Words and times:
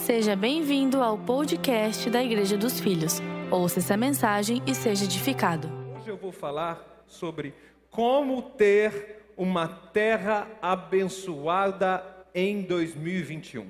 Seja 0.00 0.34
bem-vindo 0.34 1.02
ao 1.02 1.18
podcast 1.18 2.08
da 2.08 2.24
Igreja 2.24 2.56
dos 2.56 2.80
Filhos. 2.80 3.20
Ouça 3.50 3.80
essa 3.80 3.98
mensagem 3.98 4.62
e 4.66 4.74
seja 4.74 5.04
edificado. 5.04 5.68
Hoje 5.94 6.08
eu 6.08 6.16
vou 6.16 6.32
falar 6.32 7.04
sobre 7.06 7.54
como 7.90 8.40
ter 8.40 9.30
uma 9.36 9.68
terra 9.68 10.48
abençoada 10.62 12.02
em 12.34 12.62
2021. 12.62 13.66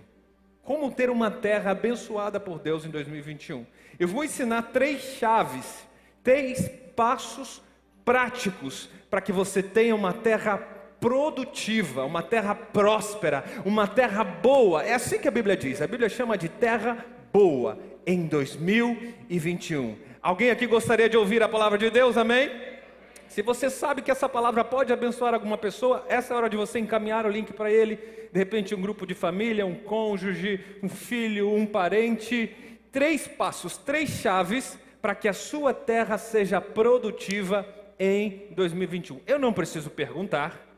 Como 0.62 0.92
ter 0.92 1.10
uma 1.10 1.32
terra 1.32 1.72
abençoada 1.72 2.38
por 2.38 2.60
Deus 2.60 2.86
em 2.86 2.90
2021. 2.90 3.66
Eu 3.98 4.06
vou 4.06 4.22
ensinar 4.22 4.70
três 4.72 5.02
chaves, 5.18 5.84
três 6.22 6.70
passos 6.94 7.60
práticos 8.04 8.88
para 9.10 9.20
que 9.20 9.32
você 9.32 9.64
tenha 9.64 9.96
uma 9.96 10.12
terra 10.12 10.58
produtiva, 11.00 12.04
uma 12.04 12.22
terra 12.22 12.54
próspera, 12.54 13.44
uma 13.64 13.88
terra 13.88 14.22
boa. 14.22 14.84
É 14.84 14.94
assim 14.94 15.18
que 15.18 15.26
a 15.26 15.30
Bíblia 15.30 15.56
diz. 15.56 15.80
A 15.80 15.86
Bíblia 15.86 16.08
chama 16.08 16.36
de 16.36 16.48
terra 16.48 17.04
boa 17.32 17.78
em 18.06 18.26
2021. 18.26 19.96
Alguém 20.22 20.50
aqui 20.50 20.66
gostaria 20.66 21.08
de 21.08 21.16
ouvir 21.16 21.42
a 21.42 21.48
palavra 21.48 21.78
de 21.78 21.88
Deus? 21.88 22.16
Amém? 22.16 22.50
Se 23.26 23.42
você 23.42 23.70
sabe 23.70 24.02
que 24.02 24.10
essa 24.10 24.28
palavra 24.28 24.64
pode 24.64 24.92
abençoar 24.92 25.32
alguma 25.32 25.56
pessoa, 25.56 26.04
essa 26.08 26.32
é 26.32 26.34
a 26.34 26.38
hora 26.38 26.50
de 26.50 26.56
você 26.56 26.78
encaminhar 26.78 27.24
o 27.24 27.30
link 27.30 27.52
para 27.52 27.70
ele. 27.70 27.96
De 28.32 28.38
repente, 28.38 28.74
um 28.74 28.80
grupo 28.80 29.06
de 29.06 29.14
família, 29.14 29.64
um 29.64 29.76
cônjuge, 29.76 30.60
um 30.82 30.88
filho, 30.88 31.54
um 31.54 31.64
parente. 31.64 32.54
Três 32.92 33.26
passos, 33.26 33.76
três 33.76 34.10
chaves 34.10 34.78
para 35.00 35.14
que 35.14 35.28
a 35.28 35.32
sua 35.32 35.72
terra 35.72 36.18
seja 36.18 36.60
produtiva 36.60 37.66
em 37.98 38.48
2021. 38.50 39.20
Eu 39.26 39.38
não 39.38 39.52
preciso 39.52 39.88
perguntar, 39.90 40.69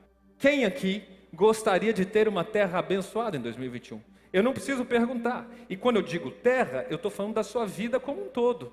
quem 0.42 0.64
aqui 0.64 1.05
gostaria 1.32 1.92
de 1.92 2.05
ter 2.05 2.27
uma 2.27 2.42
terra 2.42 2.80
abençoada 2.80 3.37
em 3.37 3.41
2021? 3.41 4.01
Eu 4.32 4.42
não 4.42 4.52
preciso 4.52 4.84
perguntar. 4.84 5.48
E 5.70 5.77
quando 5.77 5.96
eu 5.96 6.02
digo 6.02 6.32
terra, 6.32 6.84
eu 6.91 6.96
estou 6.96 7.12
falando 7.12 7.34
da 7.34 7.45
sua 7.45 7.65
vida 7.65 8.01
como 8.01 8.24
um 8.24 8.28
todo. 8.28 8.73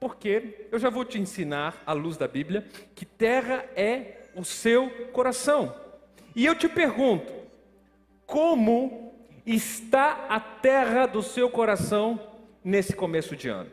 Porque 0.00 0.66
eu 0.72 0.78
já 0.78 0.88
vou 0.88 1.04
te 1.04 1.18
ensinar, 1.18 1.82
à 1.84 1.92
luz 1.92 2.16
da 2.16 2.26
Bíblia, 2.26 2.66
que 2.94 3.04
terra 3.04 3.66
é 3.76 4.22
o 4.34 4.42
seu 4.42 4.88
coração. 5.12 5.76
E 6.34 6.46
eu 6.46 6.54
te 6.54 6.70
pergunto: 6.70 7.30
como 8.24 9.12
está 9.44 10.24
a 10.26 10.40
terra 10.40 11.04
do 11.04 11.22
seu 11.22 11.50
coração 11.50 12.18
nesse 12.64 12.96
começo 12.96 13.36
de 13.36 13.46
ano? 13.46 13.70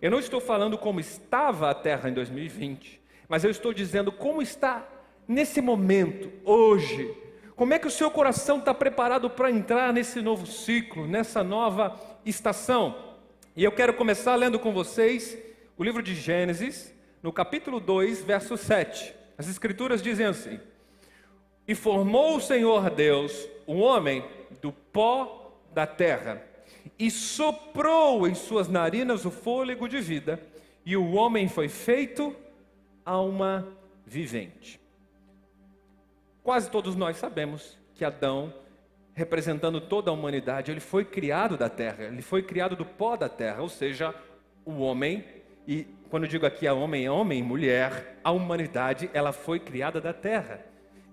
Eu 0.00 0.12
não 0.12 0.20
estou 0.20 0.40
falando 0.40 0.78
como 0.78 1.00
estava 1.00 1.68
a 1.70 1.74
terra 1.74 2.08
em 2.08 2.12
2020, 2.12 3.00
mas 3.28 3.42
eu 3.42 3.50
estou 3.50 3.74
dizendo 3.74 4.12
como 4.12 4.40
está 4.40 4.86
nesse 5.26 5.60
momento, 5.60 6.30
hoje, 6.44 7.14
como 7.56 7.72
é 7.72 7.78
que 7.78 7.86
o 7.86 7.90
seu 7.90 8.10
coração 8.10 8.58
está 8.58 8.74
preparado 8.74 9.30
para 9.30 9.50
entrar 9.50 9.92
nesse 9.92 10.20
novo 10.20 10.46
ciclo, 10.46 11.06
nessa 11.06 11.42
nova 11.42 11.98
estação? 12.24 12.94
E 13.56 13.64
eu 13.64 13.72
quero 13.72 13.94
começar 13.94 14.36
lendo 14.36 14.58
com 14.58 14.72
vocês 14.72 15.36
o 15.76 15.82
livro 15.82 16.02
de 16.02 16.14
Gênesis, 16.14 16.94
no 17.22 17.32
capítulo 17.32 17.80
2, 17.80 18.22
verso 18.22 18.56
7. 18.56 19.14
As 19.38 19.48
Escrituras 19.48 20.02
dizem 20.02 20.26
assim: 20.26 20.60
E 21.66 21.74
formou 21.74 22.36
o 22.36 22.40
Senhor 22.40 22.90
Deus 22.90 23.48
o 23.66 23.78
homem 23.78 24.24
do 24.60 24.70
pó 24.70 25.58
da 25.72 25.86
terra, 25.86 26.42
e 26.98 27.10
soprou 27.10 28.28
em 28.28 28.34
suas 28.34 28.68
narinas 28.68 29.24
o 29.24 29.30
fôlego 29.30 29.88
de 29.88 30.00
vida, 30.00 30.40
e 30.84 30.96
o 30.96 31.12
homem 31.12 31.48
foi 31.48 31.68
feito 31.68 32.34
alma 33.04 33.66
vivente. 34.06 34.80
Quase 36.46 36.70
todos 36.70 36.94
nós 36.94 37.16
sabemos 37.16 37.76
que 37.92 38.04
Adão, 38.04 38.54
representando 39.14 39.80
toda 39.80 40.12
a 40.12 40.14
humanidade, 40.14 40.70
ele 40.70 40.78
foi 40.78 41.04
criado 41.04 41.56
da 41.56 41.68
terra, 41.68 42.04
ele 42.04 42.22
foi 42.22 42.40
criado 42.40 42.76
do 42.76 42.84
pó 42.84 43.16
da 43.16 43.28
terra, 43.28 43.62
ou 43.62 43.68
seja, 43.68 44.14
o 44.64 44.78
homem, 44.78 45.24
e 45.66 45.88
quando 46.08 46.22
eu 46.22 46.28
digo 46.28 46.46
aqui 46.46 46.64
a 46.68 46.72
homem, 46.72 47.08
homem, 47.08 47.42
mulher, 47.42 48.20
a 48.22 48.30
humanidade, 48.30 49.10
ela 49.12 49.32
foi 49.32 49.58
criada 49.58 50.00
da 50.00 50.12
terra. 50.12 50.64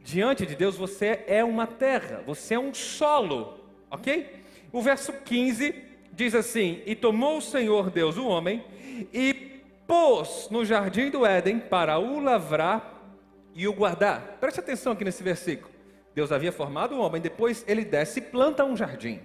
Diante 0.03 0.45
de 0.45 0.55
Deus 0.55 0.77
você 0.77 1.23
é 1.25 1.43
uma 1.43 1.65
terra, 1.65 2.21
você 2.27 2.53
é 2.53 2.59
um 2.59 2.71
solo, 2.71 3.57
ok? 3.89 4.29
O 4.71 4.83
verso 4.83 5.13
15 5.13 5.73
diz 6.11 6.35
assim: 6.35 6.83
E 6.85 6.93
tomou 6.93 7.39
o 7.39 7.41
Senhor 7.41 7.89
Deus 7.89 8.17
o 8.17 8.27
homem 8.27 8.63
e 9.11 9.63
pôs 9.87 10.47
no 10.51 10.63
jardim 10.63 11.09
do 11.09 11.25
Éden 11.25 11.57
para 11.57 11.97
o 11.97 12.19
lavrar 12.19 12.92
e 13.55 13.67
o 13.67 13.73
guardar. 13.73 14.37
Preste 14.39 14.59
atenção 14.59 14.93
aqui 14.93 15.03
nesse 15.03 15.23
versículo. 15.23 15.71
Deus 16.13 16.31
havia 16.31 16.51
formado 16.51 16.95
o 16.95 16.99
homem, 16.99 17.21
depois 17.21 17.63
ele 17.67 17.83
desce 17.83 18.19
e 18.19 18.21
planta 18.21 18.63
um 18.63 18.77
jardim 18.77 19.19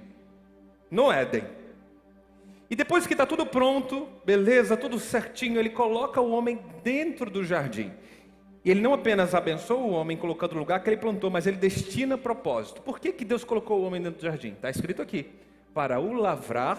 no 0.91 1.13
Éden. 1.13 1.45
E 2.71 2.77
depois 2.77 3.07
que 3.07 3.15
está 3.15 3.25
tudo 3.25 3.47
pronto, 3.47 4.09
beleza, 4.25 4.77
tudo 4.77 4.99
certinho, 4.99 5.59
ele 5.59 5.71
coloca 5.71 6.21
o 6.21 6.31
homem 6.31 6.59
dentro 6.83 7.31
do 7.31 7.43
jardim. 7.45 7.93
E 8.65 8.71
ele 8.71 8.81
não 8.81 8.93
apenas 8.93 9.35
abençoa 9.35 9.79
o 9.79 9.93
homem 9.93 10.17
colocando 10.17 10.53
o 10.53 10.59
lugar 10.59 10.83
que 10.83 10.91
ele 10.91 10.97
plantou, 10.99 11.31
mas 11.31 11.47
ele 11.47 11.57
destina 11.57 12.19
propósito. 12.19 12.83
Por 12.83 13.01
que, 13.01 13.13
que 13.13 13.25
Deus 13.25 13.45
colocou 13.45 13.81
o 13.81 13.85
homem 13.85 14.03
dentro 14.03 14.21
do 14.21 14.27
jardim? 14.27 14.53
Está 14.53 14.69
escrito 14.69 15.01
aqui: 15.01 15.31
para 15.73 15.99
o 15.99 16.13
lavrar 16.13 16.79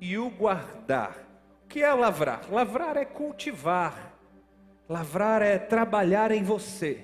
e 0.00 0.16
o 0.16 0.30
guardar. 0.30 1.16
O 1.64 1.68
que 1.68 1.82
é 1.82 1.92
lavrar? 1.92 2.42
Lavrar 2.50 2.96
é 2.96 3.04
cultivar, 3.04 4.09
Lavrar 4.90 5.40
é 5.40 5.56
trabalhar 5.56 6.32
em 6.32 6.42
você. 6.42 6.98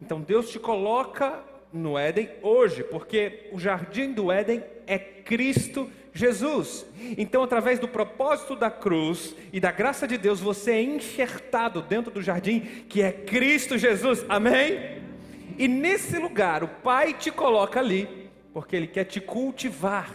Então 0.00 0.20
Deus 0.20 0.50
te 0.50 0.58
coloca 0.60 1.42
no 1.72 1.98
Éden 1.98 2.30
hoje, 2.42 2.84
porque 2.84 3.48
o 3.50 3.58
jardim 3.58 4.12
do 4.12 4.30
Éden 4.30 4.62
é 4.86 5.00
Cristo 5.00 5.90
Jesus. 6.14 6.86
Então, 7.16 7.42
através 7.42 7.80
do 7.80 7.88
propósito 7.88 8.54
da 8.54 8.70
cruz 8.70 9.34
e 9.52 9.58
da 9.58 9.72
graça 9.72 10.06
de 10.06 10.16
Deus, 10.16 10.38
você 10.38 10.70
é 10.70 10.80
enxertado 10.80 11.82
dentro 11.82 12.12
do 12.12 12.22
jardim 12.22 12.60
que 12.88 13.02
é 13.02 13.10
Cristo 13.10 13.76
Jesus. 13.76 14.24
Amém? 14.28 15.02
E 15.58 15.66
nesse 15.66 16.16
lugar, 16.18 16.62
o 16.62 16.68
Pai 16.68 17.14
te 17.14 17.32
coloca 17.32 17.80
ali, 17.80 18.30
porque 18.54 18.76
Ele 18.76 18.86
quer 18.86 19.06
te 19.06 19.20
cultivar 19.20 20.14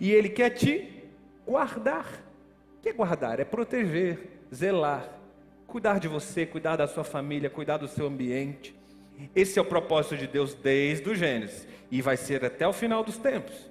e 0.00 0.10
Ele 0.10 0.30
quer 0.30 0.48
te 0.48 1.04
guardar. 1.46 2.06
O 2.78 2.80
que 2.80 2.88
é 2.88 2.92
guardar? 2.94 3.38
É 3.38 3.44
proteger, 3.44 4.40
zelar 4.50 5.17
cuidar 5.68 6.00
de 6.00 6.08
você, 6.08 6.46
cuidar 6.46 6.76
da 6.76 6.88
sua 6.88 7.04
família, 7.04 7.50
cuidar 7.50 7.76
do 7.76 7.86
seu 7.86 8.06
ambiente. 8.06 8.74
Esse 9.36 9.58
é 9.58 9.62
o 9.62 9.64
propósito 9.64 10.16
de 10.16 10.26
Deus 10.26 10.54
desde 10.54 11.08
o 11.10 11.14
Gênesis 11.14 11.68
e 11.90 12.00
vai 12.00 12.16
ser 12.16 12.42
até 12.44 12.66
o 12.66 12.72
final 12.72 13.04
dos 13.04 13.18
tempos. 13.18 13.70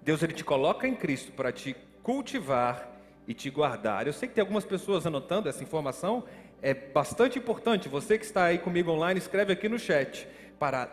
Deus 0.00 0.22
ele 0.22 0.32
te 0.32 0.42
coloca 0.42 0.88
em 0.88 0.94
Cristo 0.94 1.30
para 1.32 1.52
te 1.52 1.76
cultivar 2.02 2.90
e 3.28 3.34
te 3.34 3.50
guardar. 3.50 4.06
Eu 4.06 4.12
sei 4.12 4.26
que 4.26 4.34
tem 4.34 4.42
algumas 4.42 4.64
pessoas 4.64 5.06
anotando 5.06 5.48
essa 5.48 5.62
informação, 5.62 6.24
é 6.62 6.72
bastante 6.72 7.38
importante. 7.38 7.90
Você 7.90 8.18
que 8.18 8.24
está 8.24 8.44
aí 8.44 8.58
comigo 8.58 8.90
online, 8.90 9.18
escreve 9.18 9.52
aqui 9.52 9.68
no 9.68 9.78
chat 9.78 10.26
para 10.58 10.88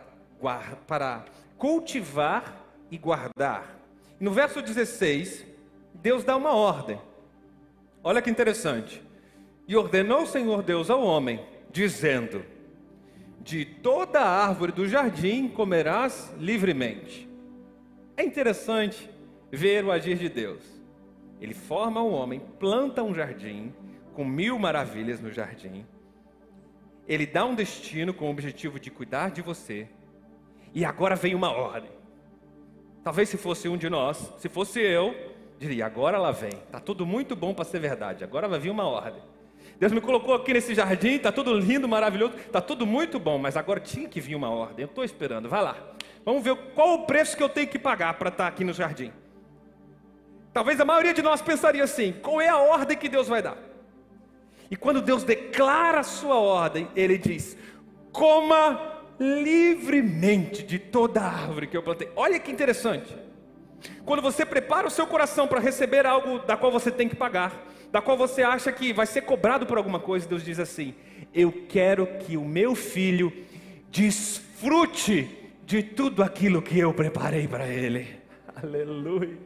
para 0.86 1.24
cultivar 1.58 2.64
e 2.90 2.96
guardar. 2.96 3.76
No 4.18 4.32
verso 4.32 4.62
16, 4.62 5.44
Deus 5.94 6.24
dá 6.24 6.34
uma 6.34 6.54
ordem. 6.54 6.98
Olha 8.02 8.22
que 8.22 8.30
interessante. 8.30 9.02
E 9.70 9.76
ordenou 9.76 10.22
o 10.22 10.26
Senhor 10.26 10.64
Deus 10.64 10.90
ao 10.90 11.00
homem, 11.00 11.38
dizendo: 11.70 12.44
De 13.40 13.64
toda 13.64 14.20
árvore 14.20 14.72
do 14.72 14.84
jardim 14.88 15.46
comerás 15.46 16.34
livremente. 16.36 17.30
É 18.16 18.24
interessante 18.24 19.08
ver 19.48 19.84
o 19.84 19.92
agir 19.92 20.18
de 20.18 20.28
Deus. 20.28 20.64
Ele 21.40 21.54
forma 21.54 22.02
um 22.02 22.12
homem, 22.12 22.42
planta 22.58 23.04
um 23.04 23.14
jardim, 23.14 23.72
com 24.12 24.24
mil 24.24 24.58
maravilhas 24.58 25.20
no 25.20 25.30
jardim. 25.30 25.86
Ele 27.06 27.24
dá 27.24 27.44
um 27.44 27.54
destino 27.54 28.12
com 28.12 28.26
o 28.26 28.30
objetivo 28.32 28.80
de 28.80 28.90
cuidar 28.90 29.30
de 29.30 29.40
você. 29.40 29.88
E 30.74 30.84
agora 30.84 31.14
vem 31.14 31.36
uma 31.36 31.52
ordem. 31.52 31.92
Talvez 33.04 33.28
se 33.28 33.36
fosse 33.36 33.68
um 33.68 33.76
de 33.76 33.88
nós, 33.88 34.34
se 34.36 34.48
fosse 34.48 34.80
eu, 34.80 35.14
diria: 35.60 35.86
agora 35.86 36.18
lá 36.18 36.32
vem. 36.32 36.54
Está 36.54 36.80
tudo 36.80 37.06
muito 37.06 37.36
bom 37.36 37.54
para 37.54 37.64
ser 37.64 37.78
verdade. 37.78 38.24
Agora 38.24 38.48
vai 38.48 38.58
vir 38.58 38.70
uma 38.70 38.88
ordem. 38.88 39.29
Deus 39.80 39.92
me 39.92 40.00
colocou 40.02 40.34
aqui 40.34 40.52
nesse 40.52 40.74
jardim, 40.74 41.14
está 41.14 41.32
tudo 41.32 41.54
lindo, 41.54 41.88
maravilhoso, 41.88 42.34
está 42.36 42.60
tudo 42.60 42.86
muito 42.86 43.18
bom, 43.18 43.38
mas 43.38 43.56
agora 43.56 43.80
tinha 43.80 44.06
que 44.06 44.20
vir 44.20 44.34
uma 44.34 44.50
ordem. 44.50 44.82
Eu 44.82 44.88
estou 44.88 45.02
esperando, 45.02 45.48
vai 45.48 45.62
lá. 45.62 45.74
Vamos 46.22 46.44
ver 46.44 46.54
qual 46.74 46.96
o 46.96 47.06
preço 47.06 47.34
que 47.34 47.42
eu 47.42 47.48
tenho 47.48 47.66
que 47.66 47.78
pagar 47.78 48.12
para 48.18 48.28
estar 48.28 48.44
tá 48.44 48.48
aqui 48.48 48.62
no 48.62 48.74
jardim. 48.74 49.10
Talvez 50.52 50.78
a 50.78 50.84
maioria 50.84 51.14
de 51.14 51.22
nós 51.22 51.40
pensaria 51.40 51.82
assim: 51.82 52.12
qual 52.12 52.42
é 52.42 52.48
a 52.48 52.58
ordem 52.58 52.94
que 52.94 53.08
Deus 53.08 53.26
vai 53.26 53.40
dar? 53.40 53.56
E 54.70 54.76
quando 54.76 55.00
Deus 55.00 55.24
declara 55.24 56.00
a 56.00 56.02
sua 56.02 56.38
ordem, 56.38 56.86
Ele 56.94 57.16
diz: 57.16 57.56
coma 58.12 59.00
livremente 59.18 60.62
de 60.62 60.78
toda 60.78 61.22
a 61.22 61.26
árvore 61.26 61.66
que 61.66 61.76
eu 61.76 61.82
plantei. 61.82 62.10
Olha 62.14 62.38
que 62.38 62.52
interessante. 62.52 63.16
Quando 64.04 64.22
você 64.22 64.44
prepara 64.44 64.86
o 64.86 64.90
seu 64.90 65.06
coração 65.06 65.46
para 65.46 65.60
receber 65.60 66.06
algo 66.06 66.38
da 66.40 66.56
qual 66.56 66.70
você 66.70 66.90
tem 66.90 67.08
que 67.08 67.16
pagar, 67.16 67.52
da 67.90 68.00
qual 68.00 68.16
você 68.16 68.42
acha 68.42 68.70
que 68.70 68.92
vai 68.92 69.06
ser 69.06 69.22
cobrado 69.22 69.66
por 69.66 69.78
alguma 69.78 69.98
coisa, 69.98 70.28
Deus 70.28 70.44
diz 70.44 70.58
assim: 70.58 70.94
Eu 71.34 71.52
quero 71.68 72.06
que 72.06 72.36
o 72.36 72.44
meu 72.44 72.74
filho 72.74 73.32
desfrute 73.90 75.28
de 75.64 75.82
tudo 75.82 76.22
aquilo 76.22 76.62
que 76.62 76.78
eu 76.78 76.92
preparei 76.92 77.46
para 77.48 77.66
ele. 77.66 78.20
Aleluia. 78.62 79.38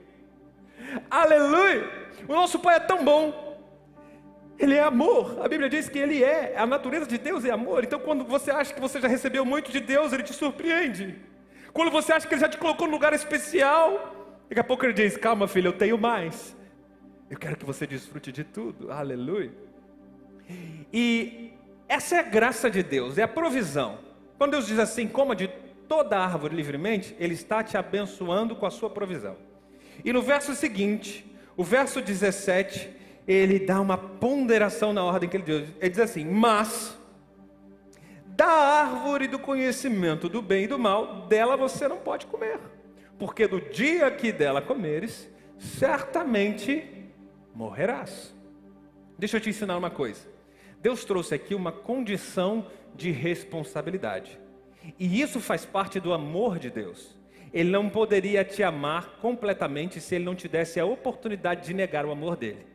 Aleluia! 1.10 1.88
O 2.28 2.34
nosso 2.34 2.58
Pai 2.58 2.76
é 2.76 2.80
tão 2.80 3.04
bom. 3.04 3.44
Ele 4.58 4.74
é 4.74 4.82
amor. 4.82 5.40
A 5.42 5.48
Bíblia 5.48 5.68
diz 5.68 5.88
que 5.88 5.98
ele 5.98 6.22
é. 6.22 6.54
A 6.56 6.66
natureza 6.66 7.06
de 7.06 7.18
Deus 7.18 7.44
é 7.44 7.50
amor. 7.50 7.82
Então, 7.82 7.98
quando 7.98 8.24
você 8.24 8.50
acha 8.50 8.72
que 8.72 8.80
você 8.80 9.00
já 9.00 9.08
recebeu 9.08 9.44
muito 9.44 9.72
de 9.72 9.80
Deus, 9.80 10.12
ele 10.12 10.22
te 10.22 10.32
surpreende. 10.32 11.16
Quando 11.72 11.90
você 11.90 12.12
acha 12.12 12.26
que 12.26 12.34
ele 12.34 12.40
já 12.40 12.48
te 12.48 12.56
colocou 12.56 12.86
num 12.86 12.92
lugar 12.92 13.12
especial, 13.12 14.13
daqui 14.48 14.60
a 14.60 14.64
pouco 14.64 14.84
ele 14.84 14.92
diz: 14.92 15.16
Calma, 15.16 15.48
filho, 15.48 15.68
eu 15.68 15.72
tenho 15.72 15.98
mais. 15.98 16.56
Eu 17.30 17.38
quero 17.38 17.56
que 17.56 17.64
você 17.64 17.86
desfrute 17.86 18.30
de 18.30 18.44
tudo. 18.44 18.92
Aleluia. 18.92 19.52
E 20.92 21.52
essa 21.88 22.16
é 22.16 22.18
a 22.20 22.22
graça 22.22 22.70
de 22.70 22.82
Deus, 22.82 23.18
é 23.18 23.22
a 23.22 23.28
provisão. 23.28 23.98
Quando 24.38 24.52
Deus 24.52 24.66
diz 24.66 24.78
assim: 24.78 25.08
Coma 25.08 25.34
de 25.34 25.48
toda 25.88 26.18
árvore 26.18 26.54
livremente, 26.54 27.16
Ele 27.18 27.34
está 27.34 27.62
te 27.62 27.76
abençoando 27.76 28.56
com 28.56 28.66
a 28.66 28.70
sua 28.70 28.90
provisão. 28.90 29.36
E 30.04 30.12
no 30.12 30.22
verso 30.22 30.54
seguinte, 30.54 31.24
o 31.56 31.62
verso 31.62 32.00
17, 32.00 32.90
ele 33.26 33.58
dá 33.58 33.80
uma 33.80 33.96
ponderação 33.96 34.92
na 34.92 35.04
ordem 35.04 35.28
que 35.28 35.36
ele 35.36 35.44
diz. 35.44 35.68
Ele 35.80 35.90
diz 35.90 36.00
assim: 36.00 36.24
Mas 36.24 36.96
da 38.26 38.46
árvore 38.46 39.28
do 39.28 39.38
conhecimento 39.38 40.28
do 40.28 40.42
bem 40.42 40.64
e 40.64 40.68
do 40.68 40.78
mal, 40.78 41.26
dela 41.26 41.56
você 41.56 41.86
não 41.86 41.98
pode 41.98 42.26
comer, 42.26 42.58
porque 43.18 43.46
do 43.46 43.60
dia 43.60 44.10
que 44.10 44.32
dela 44.32 44.60
comeres, 44.60 45.28
certamente 45.58 47.10
morrerás. 47.54 48.34
Deixa 49.18 49.36
eu 49.36 49.40
te 49.40 49.50
ensinar 49.50 49.76
uma 49.76 49.90
coisa. 49.90 50.28
Deus 50.80 51.04
trouxe 51.04 51.34
aqui 51.34 51.54
uma 51.54 51.72
condição 51.72 52.66
de 52.94 53.10
responsabilidade. 53.10 54.38
E 54.98 55.20
isso 55.20 55.40
faz 55.40 55.64
parte 55.64 55.98
do 55.98 56.12
amor 56.12 56.58
de 56.58 56.70
Deus. 56.70 57.16
Ele 57.52 57.70
não 57.70 57.88
poderia 57.88 58.44
te 58.44 58.62
amar 58.62 59.16
completamente 59.20 60.00
se 60.00 60.16
ele 60.16 60.24
não 60.24 60.34
te 60.34 60.48
desse 60.48 60.80
a 60.80 60.84
oportunidade 60.84 61.66
de 61.66 61.72
negar 61.72 62.04
o 62.04 62.10
amor 62.10 62.36
dele. 62.36 62.66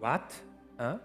What? 0.00 0.42
Hã? 0.78 1.00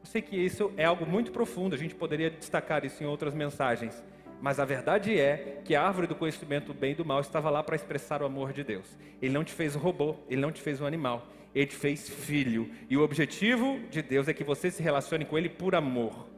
Eu 0.00 0.06
sei 0.06 0.22
que 0.22 0.36
isso 0.36 0.72
é 0.76 0.84
algo 0.84 1.04
muito 1.04 1.32
profundo, 1.32 1.74
a 1.74 1.78
gente 1.78 1.94
poderia 1.94 2.30
destacar 2.30 2.84
isso 2.84 3.02
em 3.02 3.06
outras 3.06 3.34
mensagens. 3.34 4.02
Mas 4.40 4.60
a 4.60 4.64
verdade 4.64 5.18
é 5.18 5.60
que 5.64 5.74
a 5.74 5.82
árvore 5.82 6.06
do 6.06 6.14
conhecimento 6.14 6.66
do 6.66 6.74
bem 6.74 6.92
e 6.92 6.94
do 6.94 7.04
mal 7.04 7.20
estava 7.20 7.50
lá 7.50 7.62
para 7.62 7.76
expressar 7.76 8.22
o 8.22 8.26
amor 8.26 8.52
de 8.52 8.62
Deus. 8.62 8.86
Ele 9.20 9.32
não 9.32 9.42
te 9.42 9.52
fez 9.52 9.74
um 9.74 9.78
robô, 9.78 10.16
ele 10.28 10.40
não 10.40 10.52
te 10.52 10.60
fez 10.60 10.80
um 10.80 10.86
animal, 10.86 11.26
ele 11.54 11.66
te 11.66 11.76
fez 11.76 12.08
filho. 12.08 12.70
E 12.88 12.96
o 12.96 13.02
objetivo 13.02 13.80
de 13.90 14.02
Deus 14.02 14.28
é 14.28 14.34
que 14.34 14.44
você 14.44 14.70
se 14.70 14.82
relacione 14.82 15.24
com 15.24 15.38
ele 15.38 15.48
por 15.48 15.74
amor. 15.74 16.28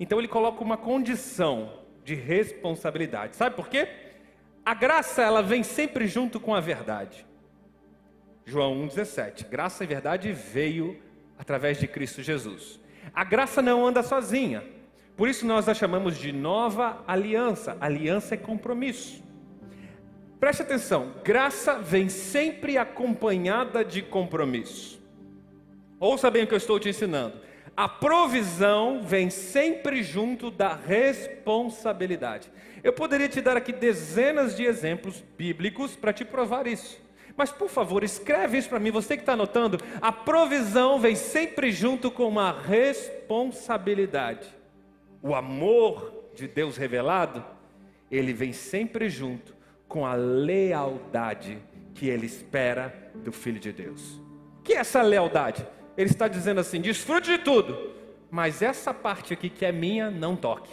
Então 0.00 0.18
ele 0.18 0.28
coloca 0.28 0.62
uma 0.62 0.76
condição 0.76 1.84
de 2.04 2.14
responsabilidade. 2.14 3.36
Sabe 3.36 3.54
por 3.54 3.68
quê? 3.68 3.88
A 4.64 4.74
graça 4.74 5.22
ela 5.22 5.42
vem 5.42 5.62
sempre 5.62 6.06
junto 6.06 6.40
com 6.40 6.54
a 6.54 6.60
verdade. 6.60 7.24
João 8.44 8.86
1:17. 8.86 9.48
Graça 9.48 9.84
e 9.84 9.86
verdade 9.86 10.32
veio 10.32 11.00
através 11.38 11.78
de 11.78 11.86
Cristo 11.86 12.22
Jesus. 12.22 12.80
A 13.14 13.24
graça 13.24 13.62
não 13.62 13.86
anda 13.86 14.02
sozinha. 14.02 14.62
Por 15.16 15.28
isso 15.28 15.46
nós 15.46 15.68
a 15.68 15.74
chamamos 15.74 16.18
de 16.18 16.30
nova 16.30 17.02
aliança. 17.06 17.76
Aliança 17.80 18.34
é 18.34 18.38
compromisso. 18.38 19.24
Preste 20.38 20.60
atenção, 20.60 21.14
graça 21.24 21.78
vem 21.78 22.10
sempre 22.10 22.76
acompanhada 22.76 23.82
de 23.82 24.02
compromisso. 24.02 25.00
Ouça 25.98 26.30
bem 26.30 26.44
o 26.44 26.46
que 26.46 26.52
eu 26.52 26.58
estou 26.58 26.78
te 26.78 26.90
ensinando. 26.90 27.40
A 27.74 27.88
provisão 27.88 29.02
vem 29.02 29.30
sempre 29.30 30.02
junto 30.02 30.50
da 30.50 30.74
responsabilidade. 30.74 32.52
Eu 32.84 32.92
poderia 32.92 33.28
te 33.28 33.40
dar 33.40 33.56
aqui 33.56 33.72
dezenas 33.72 34.54
de 34.54 34.64
exemplos 34.64 35.24
bíblicos 35.36 35.96
para 35.96 36.12
te 36.12 36.24
provar 36.24 36.66
isso. 36.66 37.00
Mas 37.36 37.50
por 37.50 37.68
favor, 37.68 38.04
escreve 38.04 38.58
isso 38.58 38.68
para 38.68 38.78
mim, 38.78 38.90
você 38.90 39.16
que 39.16 39.22
está 39.22 39.32
anotando. 39.32 39.78
A 40.00 40.12
provisão 40.12 41.00
vem 41.00 41.16
sempre 41.16 41.70
junto 41.70 42.10
com 42.10 42.28
uma 42.28 42.52
responsabilidade. 42.52 44.55
O 45.26 45.34
amor 45.34 46.30
de 46.36 46.46
Deus 46.46 46.76
revelado, 46.76 47.44
ele 48.08 48.32
vem 48.32 48.52
sempre 48.52 49.10
junto 49.10 49.56
com 49.88 50.06
a 50.06 50.14
lealdade 50.14 51.58
que 51.96 52.08
ele 52.08 52.26
espera 52.26 53.10
do 53.12 53.32
Filho 53.32 53.58
de 53.58 53.72
Deus. 53.72 54.20
Que 54.62 54.74
é 54.74 54.76
essa 54.76 55.02
lealdade? 55.02 55.66
Ele 55.96 56.08
está 56.08 56.28
dizendo 56.28 56.60
assim: 56.60 56.80
desfrute 56.80 57.36
de 57.36 57.38
tudo, 57.38 57.92
mas 58.30 58.62
essa 58.62 58.94
parte 58.94 59.32
aqui 59.32 59.50
que 59.50 59.64
é 59.64 59.72
minha, 59.72 60.12
não 60.12 60.36
toque. 60.36 60.72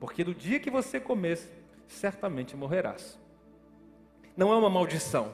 Porque 0.00 0.24
do 0.24 0.34
dia 0.34 0.58
que 0.58 0.68
você 0.68 0.98
comer, 0.98 1.38
certamente 1.86 2.56
morrerás. 2.56 3.16
Não 4.36 4.52
é 4.52 4.56
uma 4.56 4.68
maldição, 4.68 5.32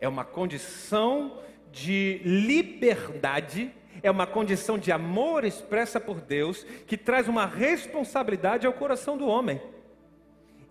é 0.00 0.06
uma 0.06 0.24
condição 0.24 1.40
de 1.72 2.20
liberdade, 2.24 3.74
é 4.02 4.10
uma 4.10 4.26
condição 4.26 4.78
de 4.78 4.92
amor 4.92 5.44
expressa 5.44 5.98
por 5.98 6.20
Deus, 6.20 6.64
que 6.86 6.96
traz 6.96 7.28
uma 7.28 7.46
responsabilidade 7.46 8.66
ao 8.66 8.72
coração 8.72 9.16
do 9.16 9.26
homem. 9.26 9.60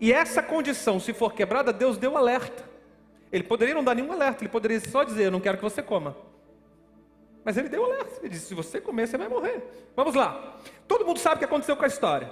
E 0.00 0.12
essa 0.12 0.42
condição, 0.42 1.00
se 1.00 1.12
for 1.12 1.32
quebrada, 1.32 1.72
Deus 1.72 1.98
deu 1.98 2.16
alerta. 2.16 2.64
Ele 3.32 3.42
poderia 3.42 3.74
não 3.74 3.84
dar 3.84 3.94
nenhum 3.94 4.12
alerta, 4.12 4.42
ele 4.42 4.50
poderia 4.50 4.80
só 4.80 5.04
dizer: 5.04 5.24
Eu 5.24 5.30
não 5.30 5.40
quero 5.40 5.58
que 5.58 5.62
você 5.62 5.82
coma. 5.82 6.16
Mas 7.44 7.56
ele 7.56 7.68
deu 7.68 7.84
alerta. 7.84 8.20
Ele 8.20 8.30
disse: 8.30 8.46
Se 8.46 8.54
você 8.54 8.80
comer, 8.80 9.06
você 9.06 9.18
vai 9.18 9.28
morrer. 9.28 9.62
Vamos 9.94 10.14
lá. 10.14 10.58
Todo 10.86 11.04
mundo 11.04 11.18
sabe 11.18 11.36
o 11.36 11.38
que 11.38 11.44
aconteceu 11.44 11.76
com 11.76 11.84
a 11.84 11.88
história. 11.88 12.30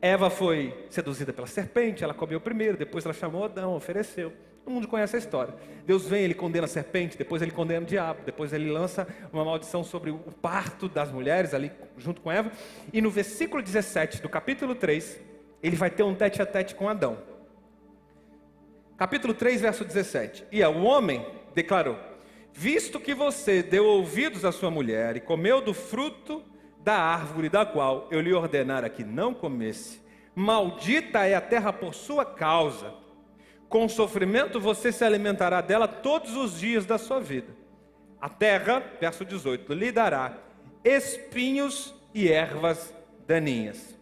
Eva 0.00 0.28
foi 0.30 0.86
seduzida 0.90 1.32
pela 1.32 1.46
serpente, 1.46 2.02
ela 2.02 2.12
comeu 2.12 2.40
primeiro, 2.40 2.76
depois 2.76 3.04
ela 3.04 3.14
chamou 3.14 3.44
Adão, 3.44 3.76
ofereceu. 3.76 4.32
Todo 4.64 4.74
mundo 4.74 4.86
conhece 4.86 5.16
a 5.16 5.18
história. 5.18 5.54
Deus 5.84 6.06
vem, 6.06 6.22
ele 6.22 6.34
condena 6.34 6.66
a 6.66 6.68
serpente, 6.68 7.18
depois 7.18 7.42
ele 7.42 7.50
condena 7.50 7.82
o 7.82 7.84
diabo, 7.84 8.20
depois 8.24 8.52
ele 8.52 8.70
lança 8.70 9.06
uma 9.32 9.44
maldição 9.44 9.82
sobre 9.82 10.10
o 10.10 10.18
parto 10.18 10.88
das 10.88 11.10
mulheres 11.10 11.52
ali 11.52 11.72
junto 11.98 12.20
com 12.20 12.30
Eva. 12.30 12.52
E 12.92 13.00
no 13.00 13.10
versículo 13.10 13.60
17 13.60 14.22
do 14.22 14.28
capítulo 14.28 14.76
3, 14.76 15.20
ele 15.62 15.74
vai 15.74 15.90
ter 15.90 16.04
um 16.04 16.14
tete 16.14 16.40
a 16.40 16.46
tete 16.46 16.76
com 16.76 16.88
Adão. 16.88 17.18
Capítulo 18.96 19.34
3, 19.34 19.60
verso 19.62 19.84
17. 19.84 20.46
E 20.52 20.62
o 20.62 20.82
homem 20.84 21.26
declarou: 21.54 21.98
Visto 22.52 23.00
que 23.00 23.14
você 23.14 23.64
deu 23.64 23.84
ouvidos 23.84 24.44
à 24.44 24.52
sua 24.52 24.70
mulher 24.70 25.16
e 25.16 25.20
comeu 25.20 25.60
do 25.60 25.74
fruto 25.74 26.44
da 26.84 26.94
árvore 26.94 27.48
da 27.48 27.66
qual 27.66 28.06
eu 28.12 28.20
lhe 28.20 28.32
ordenara 28.32 28.88
que 28.88 29.02
não 29.02 29.34
comesse, 29.34 30.00
maldita 30.36 31.26
é 31.26 31.34
a 31.34 31.40
terra 31.40 31.72
por 31.72 31.94
sua 31.94 32.24
causa 32.24 33.02
com 33.72 33.88
sofrimento 33.88 34.60
você 34.60 34.92
se 34.92 35.02
alimentará 35.02 35.62
dela 35.62 35.88
todos 35.88 36.36
os 36.36 36.60
dias 36.60 36.84
da 36.84 36.98
sua 36.98 37.18
vida. 37.20 37.56
A 38.20 38.28
terra, 38.28 38.82
verso 39.00 39.24
18, 39.24 39.72
lhe 39.72 39.90
dará 39.90 40.36
espinhos 40.84 41.94
e 42.12 42.28
ervas 42.30 42.94
daninhas. 43.26 43.98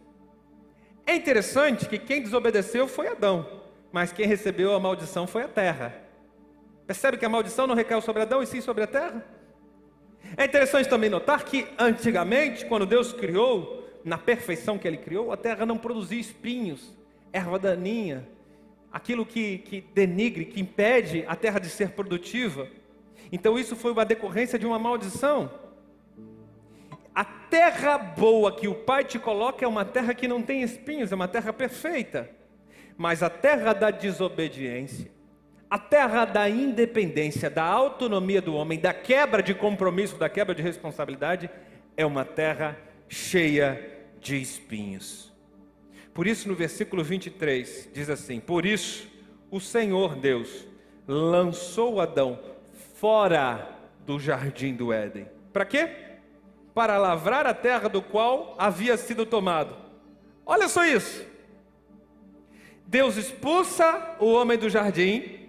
É 1.07 1.15
interessante 1.15 1.87
que 1.87 1.97
quem 1.97 2.21
desobedeceu 2.21 2.85
foi 2.85 3.07
Adão, 3.07 3.61
mas 3.93 4.11
quem 4.11 4.27
recebeu 4.27 4.75
a 4.75 4.79
maldição 4.79 5.25
foi 5.25 5.43
a 5.43 5.47
terra. 5.47 5.95
Percebe 6.85 7.15
que 7.15 7.25
a 7.25 7.29
maldição 7.29 7.65
não 7.65 7.73
recaiu 7.73 8.01
sobre 8.01 8.23
Adão 8.23 8.43
e 8.43 8.47
sim 8.47 8.59
sobre 8.59 8.83
a 8.83 8.87
terra? 8.87 9.25
É 10.35 10.43
interessante 10.43 10.89
também 10.89 11.09
notar 11.09 11.45
que 11.45 11.65
antigamente, 11.79 12.65
quando 12.65 12.85
Deus 12.85 13.13
criou, 13.13 13.87
na 14.03 14.17
perfeição 14.17 14.77
que 14.77 14.85
ele 14.85 14.97
criou, 14.97 15.31
a 15.31 15.37
terra 15.37 15.65
não 15.65 15.77
produzia 15.77 16.19
espinhos, 16.19 16.93
erva 17.31 17.57
daninha, 17.57 18.27
aquilo 18.91 19.25
que, 19.25 19.59
que 19.59 19.81
denigre, 19.93 20.45
que 20.45 20.59
impede 20.59 21.23
a 21.27 21.35
terra 21.35 21.59
de 21.59 21.69
ser 21.69 21.91
produtiva. 21.91 22.67
Então 23.31 23.57
isso 23.57 23.75
foi 23.75 23.91
uma 23.91 24.03
decorrência 24.05 24.59
de 24.59 24.65
uma 24.65 24.77
maldição. 24.77 25.49
A 27.15 27.23
terra 27.23 27.97
boa 27.97 28.55
que 28.55 28.67
o 28.67 28.75
Pai 28.75 29.03
te 29.03 29.19
coloca 29.19 29.63
é 29.63 29.67
uma 29.67 29.85
terra 29.85 30.13
que 30.13 30.27
não 30.27 30.41
tem 30.41 30.61
espinhos, 30.61 31.11
é 31.11 31.15
uma 31.15 31.27
terra 31.27 31.53
perfeita. 31.53 32.29
Mas 32.97 33.23
a 33.23 33.29
terra 33.29 33.73
da 33.73 33.89
desobediência, 33.89 35.09
a 35.69 35.79
terra 35.79 36.25
da 36.25 36.49
independência, 36.49 37.49
da 37.49 37.63
autonomia 37.63 38.41
do 38.41 38.53
homem, 38.53 38.77
da 38.77 38.93
quebra 38.93 39.41
de 39.41 39.53
compromisso, 39.53 40.17
da 40.17 40.29
quebra 40.29 40.53
de 40.53 40.61
responsabilidade, 40.61 41.49
é 41.95 42.05
uma 42.05 42.25
terra 42.25 42.77
cheia 43.07 43.89
de 44.19 44.41
espinhos. 44.41 45.30
Por 46.13 46.27
isso, 46.27 46.47
no 46.47 46.55
versículo 46.55 47.03
23, 47.03 47.89
diz 47.93 48.09
assim: 48.09 48.39
Por 48.39 48.65
isso, 48.65 49.07
o 49.49 49.59
Senhor 49.59 50.15
Deus 50.15 50.65
lançou 51.07 52.01
Adão 52.01 52.39
fora 52.95 53.77
do 54.05 54.19
jardim 54.19 54.73
do 54.73 54.91
Éden. 54.91 55.27
Para 55.53 55.65
quê? 55.65 55.89
Para 56.73 56.97
lavrar 56.97 57.45
a 57.45 57.53
terra 57.53 57.87
do 57.87 58.01
qual 58.01 58.55
havia 58.57 58.97
sido 58.97 59.25
tomado. 59.25 59.75
Olha 60.45 60.67
só 60.67 60.85
isso. 60.85 61.25
Deus 62.85 63.15
expulsa 63.15 64.15
o 64.19 64.33
homem 64.33 64.57
do 64.57 64.69
jardim 64.69 65.47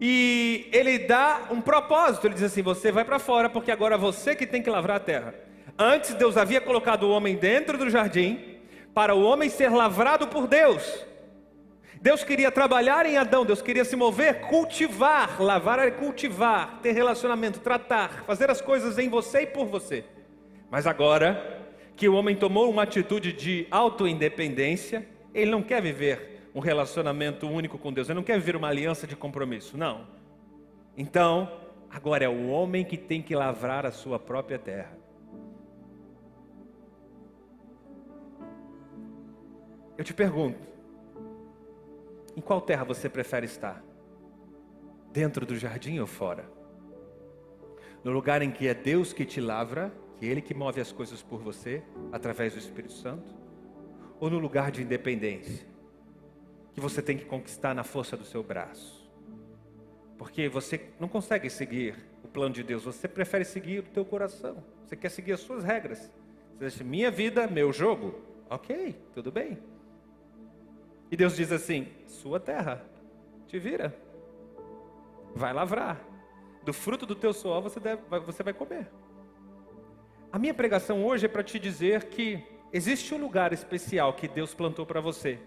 e 0.00 0.68
ele 0.72 0.98
dá 0.98 1.46
um 1.50 1.60
propósito. 1.60 2.26
Ele 2.26 2.34
diz 2.34 2.42
assim: 2.42 2.62
Você 2.62 2.90
vai 2.90 3.04
para 3.04 3.20
fora, 3.20 3.48
porque 3.48 3.70
agora 3.70 3.94
é 3.94 3.98
você 3.98 4.34
que 4.34 4.46
tem 4.46 4.62
que 4.62 4.70
lavrar 4.70 4.96
a 4.96 5.00
terra. 5.00 5.34
Antes, 5.78 6.14
Deus 6.14 6.36
havia 6.36 6.60
colocado 6.60 7.04
o 7.04 7.10
homem 7.10 7.36
dentro 7.36 7.78
do 7.78 7.88
jardim 7.88 8.53
para 8.94 9.14
o 9.14 9.22
homem 9.22 9.50
ser 9.50 9.70
lavrado 9.70 10.28
por 10.28 10.46
Deus. 10.46 11.04
Deus 12.00 12.22
queria 12.22 12.52
trabalhar 12.52 13.06
em 13.06 13.16
Adão, 13.16 13.44
Deus 13.44 13.60
queria 13.60 13.84
se 13.84 13.96
mover, 13.96 14.42
cultivar, 14.42 15.40
lavar 15.42 15.78
é 15.78 15.90
cultivar, 15.90 16.78
ter 16.82 16.92
relacionamento, 16.92 17.60
tratar, 17.60 18.24
fazer 18.24 18.50
as 18.50 18.60
coisas 18.60 18.98
em 18.98 19.08
você 19.08 19.42
e 19.42 19.46
por 19.46 19.66
você. 19.66 20.04
Mas 20.70 20.86
agora 20.86 21.62
que 21.96 22.08
o 22.08 22.14
homem 22.14 22.36
tomou 22.36 22.70
uma 22.70 22.82
atitude 22.82 23.32
de 23.32 23.66
autoindependência, 23.70 25.08
ele 25.32 25.50
não 25.50 25.62
quer 25.62 25.80
viver 25.80 26.50
um 26.54 26.60
relacionamento 26.60 27.48
único 27.48 27.78
com 27.78 27.92
Deus, 27.92 28.08
ele 28.08 28.16
não 28.16 28.22
quer 28.22 28.38
viver 28.38 28.54
uma 28.54 28.68
aliança 28.68 29.06
de 29.06 29.16
compromisso, 29.16 29.76
não. 29.76 30.06
Então, 30.96 31.50
agora 31.90 32.24
é 32.24 32.28
o 32.28 32.48
homem 32.48 32.84
que 32.84 32.96
tem 32.96 33.22
que 33.22 33.34
lavrar 33.34 33.86
a 33.86 33.90
sua 33.90 34.18
própria 34.18 34.58
terra. 34.58 35.03
Eu 39.96 40.02
te 40.02 40.12
pergunto, 40.12 40.58
em 42.36 42.40
qual 42.40 42.60
terra 42.60 42.84
você 42.84 43.08
prefere 43.08 43.46
estar? 43.46 43.82
Dentro 45.12 45.46
do 45.46 45.56
jardim 45.56 46.00
ou 46.00 46.06
fora? 46.06 46.50
No 48.02 48.10
lugar 48.10 48.42
em 48.42 48.50
que 48.50 48.66
é 48.66 48.74
Deus 48.74 49.12
que 49.12 49.24
te 49.24 49.40
lavra, 49.40 49.92
que 50.16 50.26
é 50.26 50.28
Ele 50.28 50.42
que 50.42 50.52
move 50.52 50.80
as 50.80 50.90
coisas 50.90 51.22
por 51.22 51.40
você, 51.40 51.82
através 52.10 52.54
do 52.54 52.58
Espírito 52.58 52.92
Santo? 52.92 53.32
Ou 54.18 54.28
no 54.28 54.38
lugar 54.38 54.72
de 54.72 54.82
independência, 54.82 55.64
que 56.72 56.80
você 56.80 57.00
tem 57.00 57.16
que 57.16 57.24
conquistar 57.24 57.72
na 57.72 57.84
força 57.84 58.16
do 58.16 58.24
seu 58.24 58.42
braço? 58.42 59.08
Porque 60.18 60.48
você 60.48 60.90
não 60.98 61.06
consegue 61.06 61.48
seguir 61.48 61.94
o 62.24 62.28
plano 62.28 62.52
de 62.52 62.64
Deus, 62.64 62.82
você 62.82 63.06
prefere 63.06 63.44
seguir 63.44 63.78
o 63.78 63.82
teu 63.84 64.04
coração, 64.04 64.56
você 64.84 64.96
quer 64.96 65.08
seguir 65.08 65.32
as 65.32 65.40
suas 65.40 65.62
regras. 65.62 66.10
Você 66.58 66.78
diz, 66.78 66.80
minha 66.82 67.10
vida, 67.10 67.46
meu 67.46 67.72
jogo. 67.72 68.20
Ok, 68.50 68.96
tudo 69.12 69.30
bem. 69.30 69.58
E 71.14 71.16
Deus 71.16 71.36
diz 71.36 71.52
assim: 71.52 71.86
Sua 72.08 72.40
terra, 72.40 72.84
te 73.46 73.56
vira, 73.56 73.96
vai 75.32 75.52
lavrar, 75.52 76.04
do 76.64 76.72
fruto 76.72 77.06
do 77.06 77.14
teu 77.14 77.32
suor 77.32 77.62
você, 77.62 77.78
deve, 77.78 78.02
você 78.26 78.42
vai 78.42 78.52
comer. 78.52 78.90
A 80.32 80.40
minha 80.40 80.52
pregação 80.52 81.06
hoje 81.06 81.26
é 81.26 81.28
para 81.28 81.44
te 81.44 81.56
dizer 81.56 82.06
que 82.06 82.44
existe 82.72 83.14
um 83.14 83.18
lugar 83.18 83.52
especial 83.52 84.12
que 84.14 84.26
Deus 84.26 84.54
plantou 84.54 84.84
para 84.84 85.00
você 85.00 85.38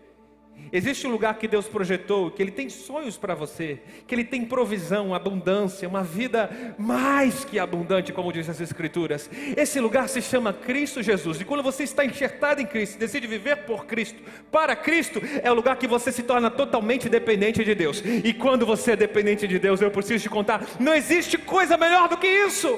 Existe 0.72 1.08
um 1.08 1.12
lugar 1.12 1.38
que 1.38 1.48
Deus 1.48 1.68
projetou, 1.68 2.30
que 2.30 2.42
Ele 2.42 2.52
tem 2.52 2.70
sonhos 2.70 3.18
para 3.18 3.34
você, 3.34 3.80
que 4.06 4.14
Ele 4.14 4.24
tem 4.24 4.44
provisão, 4.44 5.14
abundância, 5.14 5.88
uma 5.88 6.04
vida 6.04 6.76
mais 6.78 7.46
que 7.46 7.58
abundante, 7.58 8.12
como 8.12 8.34
diz 8.34 8.50
as 8.50 8.60
Escrituras. 8.60 9.30
Esse 9.56 9.80
lugar 9.80 10.10
se 10.10 10.22
chama 10.22 10.52
Cristo 10.52 11.02
Jesus. 11.02 11.40
E 11.40 11.46
quando 11.46 11.64
você 11.64 11.84
está 11.84 12.04
enxertado 12.06 12.62
em 12.62 12.66
Cristo, 12.66 13.00
decide 13.00 13.28
viver 13.28 13.58
por 13.58 13.86
Cristo, 13.86 14.22
para 14.52 14.76
Cristo, 14.76 15.22
é 15.42 15.52
o 15.52 15.56
lugar 15.56 15.78
que 15.78 15.88
você 15.88 16.12
se 16.12 16.24
torna 16.24 16.50
totalmente 16.50 17.08
dependente 17.08 17.64
de 17.64 17.74
Deus. 17.74 18.04
E 18.24 18.34
quando 18.34 18.66
você 18.66 18.92
é 18.92 18.96
dependente 18.96 19.48
de 19.48 19.60
Deus, 19.60 19.82
eu 19.82 19.92
preciso 19.92 20.24
te 20.24 20.30
contar, 20.30 20.66
não 20.80 20.94
existe 20.94 21.38
coisa 21.38 21.78
melhor 21.78 22.10
do 22.10 22.18
que 22.18 22.28
isso. 22.28 22.78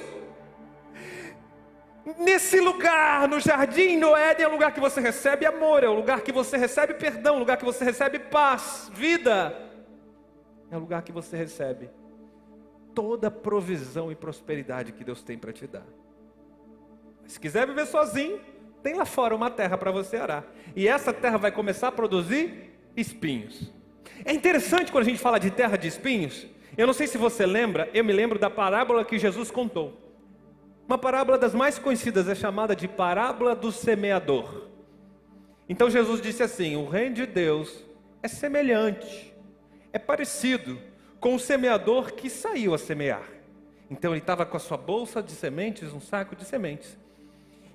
Nesse 2.17 2.59
lugar, 2.59 3.27
no 3.27 3.39
jardim, 3.39 3.97
no 3.97 4.15
Éden, 4.15 4.45
é 4.45 4.47
o 4.47 4.51
lugar 4.51 4.73
que 4.73 4.79
você 4.79 4.99
recebe 4.99 5.45
amor, 5.45 5.83
é 5.83 5.89
o 5.89 5.93
lugar 5.93 6.21
que 6.21 6.31
você 6.31 6.57
recebe 6.57 6.93
perdão, 6.93 7.33
é 7.33 7.37
o 7.37 7.39
lugar 7.39 7.57
que 7.57 7.65
você 7.65 7.83
recebe 7.83 8.19
paz, 8.19 8.89
vida. 8.93 9.55
É 10.71 10.77
o 10.77 10.79
lugar 10.79 11.01
que 11.01 11.11
você 11.11 11.35
recebe 11.35 11.89
toda 12.93 13.29
provisão 13.29 14.11
e 14.11 14.15
prosperidade 14.15 14.91
que 14.91 15.03
Deus 15.03 15.21
tem 15.21 15.37
para 15.37 15.53
te 15.53 15.67
dar. 15.67 15.85
Se 17.27 17.39
quiser 17.39 17.67
viver 17.67 17.85
sozinho, 17.85 18.39
tem 18.81 18.95
lá 18.95 19.05
fora 19.05 19.35
uma 19.35 19.51
terra 19.51 19.77
para 19.77 19.91
você 19.91 20.17
arar. 20.17 20.45
E 20.75 20.87
essa 20.87 21.13
terra 21.13 21.37
vai 21.37 21.51
começar 21.51 21.89
a 21.89 21.91
produzir 21.91 22.73
espinhos. 22.95 23.71
É 24.25 24.33
interessante 24.33 24.91
quando 24.91 25.03
a 25.03 25.09
gente 25.09 25.19
fala 25.19 25.39
de 25.39 25.51
terra 25.51 25.77
de 25.77 25.87
espinhos. 25.87 26.47
Eu 26.77 26.87
não 26.87 26.93
sei 26.93 27.07
se 27.07 27.17
você 27.17 27.45
lembra, 27.45 27.89
eu 27.93 28.03
me 28.03 28.13
lembro 28.13 28.39
da 28.39 28.49
parábola 28.49 29.05
que 29.05 29.19
Jesus 29.19 29.51
contou. 29.51 30.08
Uma 30.89 30.98
parábola 30.98 31.38
das 31.38 31.53
mais 31.53 31.77
conhecidas 31.77 32.27
é 32.27 32.34
chamada 32.34 32.75
de 32.75 32.88
parábola 32.88 33.55
do 33.55 33.72
semeador. 33.72 34.69
Então 35.69 35.88
Jesus 35.88 36.19
disse 36.19 36.41
assim: 36.41 36.75
o 36.75 36.89
reino 36.89 37.13
de 37.13 37.27
Deus 37.27 37.86
é 38.24 38.27
semelhante, 38.27 39.31
é 39.93 40.00
parecido 40.00 40.81
com 41.19 41.36
o 41.36 41.39
semeador 41.39 42.13
que 42.13 42.27
saiu 42.27 42.74
a 42.74 42.79
semear. 42.79 43.22
Então 43.88 44.13
ele 44.13 44.19
estava 44.19 44.48
com 44.48 44.58
a 44.58 44.60
sua 44.60 44.77
bolsa 44.77 45.22
de 45.22 45.31
sementes, 45.31 45.93
um 45.93 46.01
saco 46.01 46.36
de 46.36 46.43
sementes. 46.43 46.98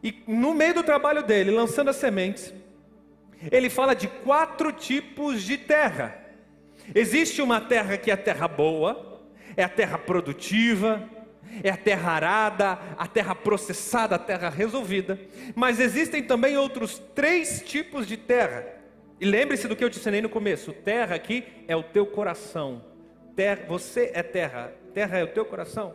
E 0.02 0.24
no 0.26 0.52
meio 0.52 0.74
do 0.74 0.82
trabalho 0.82 1.22
dele, 1.22 1.52
lançando 1.52 1.90
as 1.90 1.96
sementes, 1.96 2.52
ele 3.48 3.70
fala 3.70 3.94
de 3.94 4.08
quatro 4.08 4.72
tipos 4.72 5.40
de 5.44 5.56
terra. 5.56 6.20
Existe 6.92 7.40
uma 7.40 7.60
terra 7.60 7.96
que 7.96 8.10
é 8.10 8.14
a 8.14 8.16
terra 8.16 8.48
boa, 8.48 9.22
é 9.56 9.62
a 9.62 9.68
terra 9.68 9.98
produtiva, 9.98 11.08
é 11.62 11.70
a 11.70 11.76
terra 11.76 12.12
arada, 12.12 12.78
a 12.96 13.06
terra 13.06 13.34
processada, 13.34 14.16
a 14.16 14.18
terra 14.18 14.48
resolvida. 14.48 15.18
Mas 15.54 15.80
existem 15.80 16.22
também 16.22 16.56
outros 16.56 16.98
três 17.14 17.62
tipos 17.62 18.06
de 18.06 18.16
terra. 18.16 18.66
E 19.20 19.24
lembre-se 19.24 19.68
do 19.68 19.76
que 19.76 19.84
eu 19.84 19.90
te 19.90 19.98
ensinei 19.98 20.20
no 20.20 20.28
começo: 20.28 20.72
terra 20.72 21.14
aqui 21.14 21.44
é 21.68 21.76
o 21.76 21.82
teu 21.82 22.06
coração. 22.06 22.84
Terra, 23.36 23.64
você 23.66 24.10
é 24.14 24.22
terra, 24.22 24.72
terra 24.92 25.18
é 25.18 25.24
o 25.24 25.28
teu 25.28 25.44
coração. 25.44 25.94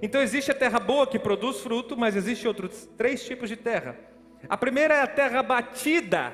Então 0.00 0.22
existe 0.22 0.50
a 0.50 0.54
terra 0.54 0.78
boa 0.78 1.06
que 1.06 1.18
produz 1.18 1.60
fruto, 1.60 1.96
mas 1.96 2.16
existe 2.16 2.46
outros 2.48 2.88
três 2.96 3.24
tipos 3.24 3.48
de 3.48 3.56
terra. 3.56 3.96
A 4.48 4.56
primeira 4.56 4.94
é 4.94 5.02
a 5.02 5.06
terra 5.06 5.42
batida. 5.42 6.32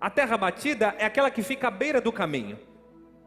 A 0.00 0.10
terra 0.10 0.36
batida 0.36 0.94
é 0.98 1.04
aquela 1.04 1.30
que 1.30 1.42
fica 1.42 1.68
à 1.68 1.70
beira 1.70 2.00
do 2.00 2.12
caminho. 2.12 2.58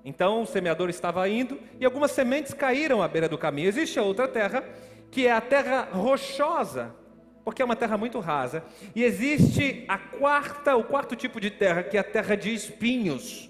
Então 0.04 0.42
o 0.42 0.46
semeador 0.46 0.90
estava 0.90 1.28
indo 1.28 1.60
e 1.80 1.86
algumas 1.86 2.12
sementes 2.12 2.54
caíram 2.54 3.02
à 3.02 3.08
beira 3.08 3.28
do 3.28 3.38
caminho. 3.38 3.68
Existe 3.68 4.00
a 4.00 4.04
outra 4.04 4.28
terra, 4.28 4.64
que 5.12 5.28
é 5.28 5.32
a 5.32 5.42
terra 5.42 5.90
rochosa, 5.92 6.96
porque 7.44 7.62
é 7.62 7.66
uma 7.66 7.76
terra 7.76 7.98
muito 7.98 8.20
rasa. 8.20 8.64
E 8.96 9.04
existe 9.04 9.84
a 9.88 9.98
quarta, 9.98 10.76
o 10.76 10.84
quarto 10.84 11.16
tipo 11.16 11.40
de 11.40 11.52
terra, 11.52 11.84
que 11.84 11.98
é 11.98 12.00
a 12.00 12.04
terra 12.04 12.36
de 12.36 12.54
espinhos. 12.54 13.50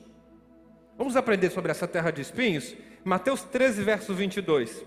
Vamos 0.97 1.15
aprender 1.15 1.49
sobre 1.49 1.71
essa 1.71 1.87
terra 1.87 2.11
de 2.11 2.21
espinhos? 2.21 2.75
Mateus 3.03 3.43
13, 3.43 3.83
verso 3.83 4.13
22. 4.13 4.83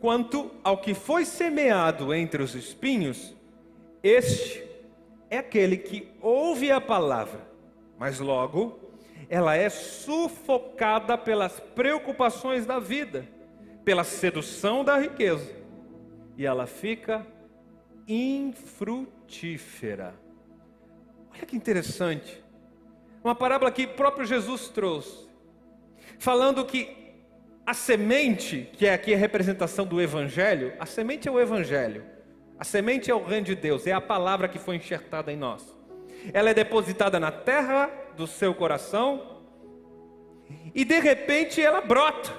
Quanto 0.00 0.50
ao 0.64 0.78
que 0.78 0.94
foi 0.94 1.26
semeado 1.26 2.14
entre 2.14 2.42
os 2.42 2.54
espinhos, 2.54 3.34
este 4.02 4.64
é 5.28 5.38
aquele 5.38 5.76
que 5.76 6.08
ouve 6.22 6.70
a 6.70 6.80
palavra, 6.80 7.40
mas 7.98 8.18
logo 8.18 8.89
ela 9.30 9.56
é 9.56 9.70
sufocada 9.70 11.16
pelas 11.16 11.60
preocupações 11.60 12.66
da 12.66 12.80
vida, 12.80 13.28
pela 13.84 14.02
sedução 14.02 14.82
da 14.84 14.98
riqueza, 14.98 15.54
e 16.36 16.44
ela 16.44 16.66
fica 16.66 17.24
infrutífera. 18.08 19.08
Olha 21.32 21.46
que 21.46 21.54
interessante. 21.54 22.42
Uma 23.22 23.36
parábola 23.36 23.70
que 23.70 23.86
próprio 23.86 24.26
Jesus 24.26 24.68
trouxe, 24.68 25.28
falando 26.18 26.66
que 26.66 27.14
a 27.64 27.72
semente, 27.72 28.68
que 28.72 28.84
é 28.84 28.92
aqui 28.92 29.14
a 29.14 29.16
representação 29.16 29.86
do 29.86 30.00
Evangelho, 30.00 30.72
a 30.80 30.86
semente 30.86 31.28
é 31.28 31.30
o 31.30 31.38
Evangelho, 31.38 32.04
a 32.58 32.64
semente 32.64 33.12
é 33.12 33.14
o 33.14 33.24
reino 33.24 33.46
de 33.46 33.54
Deus, 33.54 33.86
é 33.86 33.92
a 33.92 34.00
palavra 34.00 34.48
que 34.48 34.58
foi 34.58 34.74
enxertada 34.74 35.32
em 35.32 35.36
nós. 35.36 35.72
Ela 36.32 36.50
é 36.50 36.54
depositada 36.54 37.20
na 37.20 37.30
terra 37.30 37.99
do 38.16 38.26
seu 38.26 38.54
coração 38.54 39.40
e 40.74 40.84
de 40.84 40.98
repente 41.00 41.60
ela 41.60 41.80
brota. 41.80 42.32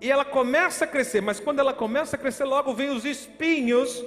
E 0.00 0.10
ela 0.10 0.24
começa 0.24 0.84
a 0.84 0.88
crescer, 0.88 1.20
mas 1.20 1.40
quando 1.40 1.58
ela 1.58 1.74
começa 1.74 2.14
a 2.14 2.18
crescer, 2.18 2.44
logo 2.44 2.72
vem 2.72 2.90
os 2.90 3.04
espinhos 3.04 4.04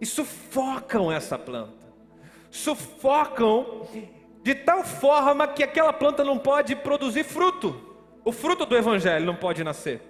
e 0.00 0.06
sufocam 0.06 1.10
essa 1.10 1.36
planta. 1.36 1.88
Sufocam 2.50 3.88
de 4.42 4.54
tal 4.54 4.84
forma 4.84 5.48
que 5.48 5.62
aquela 5.62 5.92
planta 5.92 6.24
não 6.24 6.38
pode 6.38 6.76
produzir 6.76 7.24
fruto. 7.24 7.80
O 8.24 8.30
fruto 8.30 8.64
do 8.64 8.76
evangelho 8.76 9.26
não 9.26 9.34
pode 9.34 9.64
nascer. 9.64 10.00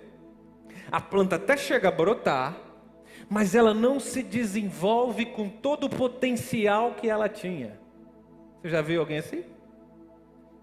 A 0.92 1.00
planta 1.00 1.36
até 1.36 1.56
chega 1.56 1.88
a 1.88 1.92
brotar, 1.92 2.56
mas 3.30 3.54
ela 3.54 3.72
não 3.72 3.98
se 3.98 4.22
desenvolve 4.22 5.26
com 5.26 5.48
todo 5.48 5.84
o 5.84 5.90
potencial 5.90 6.92
que 6.94 7.08
ela 7.08 7.28
tinha. 7.28 7.78
Você 8.60 8.68
já 8.68 8.82
viu 8.82 9.00
alguém 9.00 9.18
assim? 9.18 9.44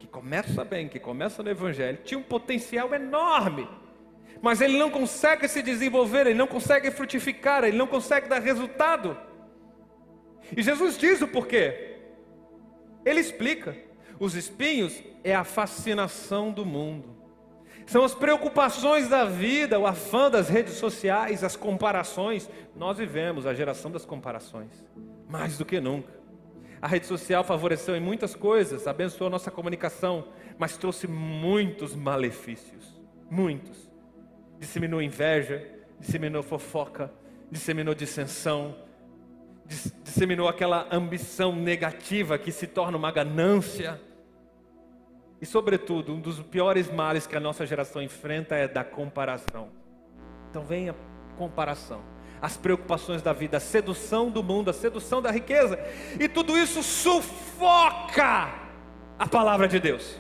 Que 0.06 0.12
começa 0.12 0.64
bem, 0.64 0.88
que 0.88 1.00
começa 1.00 1.42
no 1.42 1.50
Evangelho, 1.50 2.00
tinha 2.04 2.20
um 2.20 2.24
potencial 2.24 2.94
enorme, 2.94 3.68
mas 4.42 4.62
ele 4.62 4.78
não 4.78 4.90
consegue 4.90 5.48
se 5.48 5.62
desenvolver, 5.62 6.28
ele 6.28 6.38
não 6.38 6.48
consegue 6.48 6.92
frutificar, 6.92 7.64
ele 7.64 7.78
não 7.78 7.88
consegue 7.88 8.30
dar 8.30 8.40
resultado. 8.40 9.18
E 10.56 10.62
Jesus 10.62 10.98
diz 10.98 11.22
o 11.22 11.28
porquê. 11.28 11.96
Ele 13.04 13.20
explica: 13.20 13.76
os 14.20 14.36
espinhos 14.36 15.02
é 15.24 15.34
a 15.34 15.44
fascinação 15.44 16.52
do 16.52 16.66
mundo, 16.66 17.16
são 17.88 18.04
as 18.04 18.14
preocupações 18.14 19.08
da 19.08 19.26
vida, 19.26 19.80
o 19.80 19.88
afã 19.88 20.30
das 20.30 20.50
redes 20.50 20.76
sociais, 20.76 21.44
as 21.44 21.56
comparações. 21.56 22.50
Nós 22.76 22.98
vivemos 22.98 23.48
a 23.48 23.54
geração 23.54 23.92
das 23.92 24.06
comparações, 24.06 24.84
mais 25.28 25.58
do 25.58 25.66
que 25.66 25.80
nunca. 25.80 26.14
A 26.82 26.88
rede 26.88 27.06
social 27.06 27.44
favoreceu 27.44 27.96
em 27.96 28.00
muitas 28.00 28.36
coisas, 28.36 28.88
abençoou 28.88 29.30
nossa 29.30 29.50
comunicação, 29.50 30.28
mas 30.58 30.78
trouxe 30.78 31.08
muitos 31.08 31.96
malefícios. 31.96 33.00
Muitos. 33.30 33.92
Disseminou 34.60 35.02
inveja, 35.02 35.66
disseminou 36.00 36.44
fofoca, 36.44 37.12
disseminou 37.50 37.94
dissensão, 37.94 38.76
disseminou 40.04 40.48
aquela 40.48 40.88
ambição 40.92 41.56
negativa 41.56 42.38
que 42.38 42.52
se 42.52 42.68
torna 42.68 42.98
uma 42.98 43.12
ganância. 43.12 44.00
E, 45.42 45.46
sobretudo, 45.46 46.14
um 46.14 46.20
dos 46.20 46.40
piores 46.40 46.92
males 46.92 47.28
que 47.28 47.36
a 47.36 47.40
nossa 47.40 47.66
geração 47.66 48.02
enfrenta 48.02 48.56
é 48.56 48.68
da 48.68 48.84
comparação. 48.84 49.70
Então, 50.50 50.64
vem 50.64 50.90
a 50.90 50.96
comparação, 51.36 52.02
as 52.42 52.58
preocupações 52.58 53.22
da 53.22 53.34
vida, 53.34 53.58
a 53.58 53.60
sedução 53.60 54.30
do 54.30 54.44
mundo, 54.44 54.70
a 54.70 54.74
sedução 54.74 55.22
da 55.22 55.32
riqueza, 55.32 55.80
e 56.20 56.28
tudo 56.28 56.58
isso 56.58 56.84
sufoca 56.84 58.50
a 59.18 59.28
palavra 59.28 59.68
de 59.68 59.80
Deus. 59.80 60.18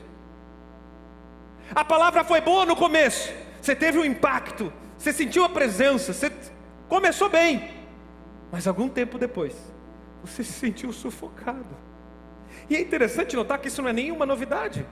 A 1.73 1.83
palavra 1.83 2.23
foi 2.23 2.41
boa 2.41 2.65
no 2.65 2.75
começo, 2.75 3.33
você 3.61 3.75
teve 3.75 3.97
um 3.97 4.05
impacto, 4.05 4.71
você 4.97 5.11
sentiu 5.11 5.43
a 5.43 5.49
presença, 5.49 6.13
você 6.13 6.31
começou 6.87 7.29
bem, 7.29 7.69
mas 8.51 8.67
algum 8.67 8.87
tempo 8.87 9.17
depois, 9.17 9.55
você 10.23 10.43
se 10.43 10.53
sentiu 10.53 10.93
sufocado. 10.93 11.85
E 12.69 12.75
é 12.75 12.81
interessante 12.81 13.35
notar 13.35 13.59
que 13.59 13.67
isso 13.67 13.81
não 13.81 13.89
é 13.89 13.93
nenhuma 13.93 14.25
novidade. 14.25 14.85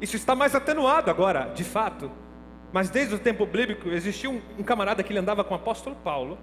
Isso 0.00 0.16
está 0.16 0.34
mais 0.34 0.54
atenuado 0.54 1.10
agora, 1.10 1.52
de 1.54 1.64
fato. 1.64 2.10
Mas 2.72 2.88
desde 2.88 3.14
o 3.14 3.18
tempo 3.18 3.44
bíblico 3.46 3.88
existia 3.88 4.30
um, 4.30 4.40
um 4.58 4.62
camarada 4.62 5.02
que 5.02 5.12
ele 5.12 5.18
andava 5.18 5.42
com 5.42 5.54
o 5.54 5.56
apóstolo 5.56 5.96
Paulo, 5.96 6.38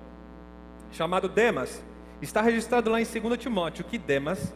chamado 0.92 1.30
Demas. 1.30 1.84
Está 2.22 2.42
registrado 2.42 2.90
lá 2.90 3.00
em 3.00 3.06
2 3.06 3.38
Timóteo 3.38 3.86
que 3.86 3.98
Demas 3.98 4.54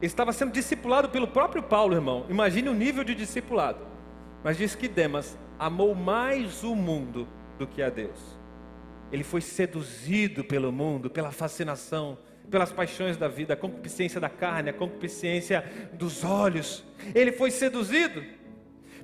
estava 0.00 0.32
sendo 0.32 0.52
discipulado 0.52 1.08
pelo 1.08 1.28
próprio 1.28 1.62
Paulo, 1.62 1.94
irmão. 1.94 2.26
Imagine 2.28 2.68
o 2.68 2.74
nível 2.74 3.04
de 3.04 3.14
discipulado. 3.14 3.78
Mas 4.42 4.56
diz 4.56 4.74
que 4.74 4.88
Demas 4.88 5.38
amou 5.58 5.94
mais 5.94 6.64
o 6.64 6.74
mundo 6.74 7.28
do 7.58 7.66
que 7.66 7.82
a 7.82 7.88
Deus. 7.88 8.18
Ele 9.12 9.22
foi 9.22 9.40
seduzido 9.40 10.42
pelo 10.44 10.72
mundo, 10.72 11.08
pela 11.08 11.30
fascinação, 11.30 12.18
pelas 12.50 12.72
paixões 12.72 13.16
da 13.16 13.28
vida, 13.28 13.54
a 13.54 13.56
concupiscência 13.56 14.20
da 14.20 14.28
carne, 14.28 14.70
a 14.70 14.72
concupiscência 14.72 15.64
dos 15.92 16.24
olhos. 16.24 16.84
Ele 17.14 17.32
foi 17.32 17.50
seduzido 17.50 18.24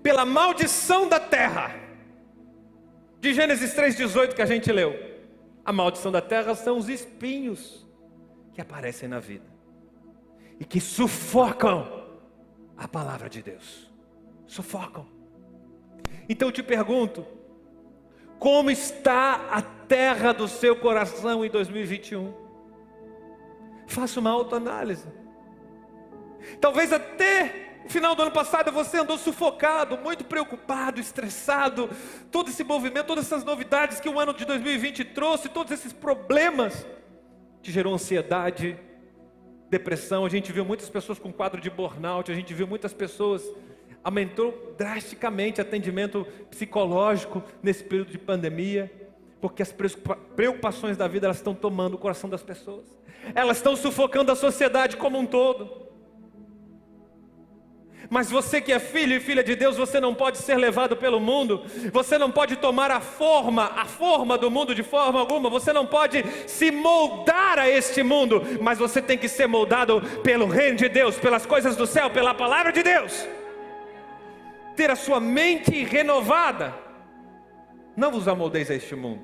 pela 0.02 0.24
maldição 0.24 1.08
da 1.08 1.20
terra. 1.20 1.89
De 3.20 3.34
Gênesis 3.34 3.74
3,18 3.74 4.34
que 4.34 4.42
a 4.42 4.46
gente 4.46 4.72
leu. 4.72 4.98
A 5.64 5.72
maldição 5.72 6.10
da 6.10 6.22
terra 6.22 6.54
são 6.54 6.78
os 6.78 6.88
espinhos 6.88 7.86
que 8.54 8.60
aparecem 8.60 9.08
na 9.08 9.20
vida 9.20 9.44
e 10.58 10.64
que 10.64 10.80
sufocam 10.80 12.06
a 12.76 12.88
palavra 12.88 13.28
de 13.28 13.42
Deus. 13.42 13.90
Sufocam. 14.46 15.06
Então 16.28 16.48
eu 16.48 16.52
te 16.52 16.62
pergunto: 16.62 17.26
como 18.38 18.70
está 18.70 19.48
a 19.50 19.60
terra 19.60 20.32
do 20.32 20.48
seu 20.48 20.74
coração 20.74 21.44
em 21.44 21.50
2021? 21.50 22.32
Faça 23.86 24.18
uma 24.18 24.30
autoanálise. 24.30 25.06
Talvez 26.58 26.90
até 26.90 27.69
o 27.84 27.88
final 27.88 28.14
do 28.14 28.22
ano 28.22 28.30
passado 28.30 28.70
você 28.70 28.98
andou 28.98 29.18
sufocado, 29.18 29.98
muito 29.98 30.24
preocupado, 30.24 31.00
estressado. 31.00 31.88
Todo 32.30 32.50
esse 32.50 32.62
movimento, 32.62 33.06
todas 33.06 33.26
essas 33.26 33.44
novidades 33.44 34.00
que 34.00 34.08
o 34.08 34.18
ano 34.18 34.32
de 34.34 34.44
2020 34.44 35.04
trouxe, 35.06 35.48
todos 35.48 35.72
esses 35.72 35.92
problemas, 35.92 36.86
te 37.62 37.72
gerou 37.72 37.94
ansiedade, 37.94 38.78
depressão. 39.68 40.24
A 40.24 40.28
gente 40.28 40.52
viu 40.52 40.64
muitas 40.64 40.88
pessoas 40.88 41.18
com 41.18 41.32
quadro 41.32 41.60
de 41.60 41.70
burnout, 41.70 42.30
a 42.30 42.34
gente 42.34 42.54
viu 42.54 42.66
muitas 42.66 42.92
pessoas 42.92 43.42
aumentou 44.02 44.74
drasticamente 44.78 45.60
atendimento 45.60 46.26
psicológico 46.50 47.42
nesse 47.62 47.84
período 47.84 48.10
de 48.10 48.18
pandemia, 48.18 48.90
porque 49.40 49.62
as 49.62 49.72
preocupações 49.72 50.96
da 50.96 51.06
vida 51.06 51.26
elas 51.26 51.36
estão 51.36 51.54
tomando 51.54 51.94
o 51.94 51.98
coração 51.98 52.28
das 52.28 52.42
pessoas. 52.42 52.84
Elas 53.34 53.58
estão 53.58 53.76
sufocando 53.76 54.32
a 54.32 54.36
sociedade 54.36 54.96
como 54.96 55.18
um 55.18 55.26
todo. 55.26 55.89
Mas 58.10 58.30
você 58.30 58.60
que 58.60 58.72
é 58.72 58.78
filho 58.78 59.14
e 59.14 59.20
filha 59.20 59.42
de 59.42 59.54
Deus, 59.54 59.76
você 59.76 60.00
não 60.00 60.14
pode 60.14 60.38
ser 60.38 60.56
levado 60.56 60.96
pelo 60.96 61.20
mundo, 61.20 61.62
você 61.92 62.18
não 62.18 62.30
pode 62.30 62.56
tomar 62.56 62.90
a 62.90 63.00
forma, 63.00 63.70
a 63.76 63.86
forma 63.86 64.36
do 64.36 64.50
mundo 64.50 64.74
de 64.74 64.82
forma 64.82 65.20
alguma, 65.20 65.48
você 65.48 65.72
não 65.72 65.86
pode 65.86 66.24
se 66.46 66.70
moldar 66.70 67.58
a 67.58 67.70
este 67.70 68.02
mundo, 68.02 68.42
mas 68.60 68.78
você 68.78 69.00
tem 69.00 69.16
que 69.16 69.28
ser 69.28 69.46
moldado 69.46 70.02
pelo 70.22 70.46
reino 70.46 70.76
de 70.76 70.88
Deus, 70.88 71.16
pelas 71.16 71.46
coisas 71.46 71.76
do 71.76 71.86
céu, 71.86 72.10
pela 72.10 72.34
palavra 72.34 72.72
de 72.72 72.82
Deus 72.82 73.26
ter 74.80 74.90
a 74.90 74.96
sua 74.96 75.20
mente 75.20 75.84
renovada. 75.84 76.74
Não 77.94 78.10
vos 78.10 78.26
amoldeis 78.26 78.70
a 78.70 78.74
este 78.74 78.96
mundo. 78.96 79.20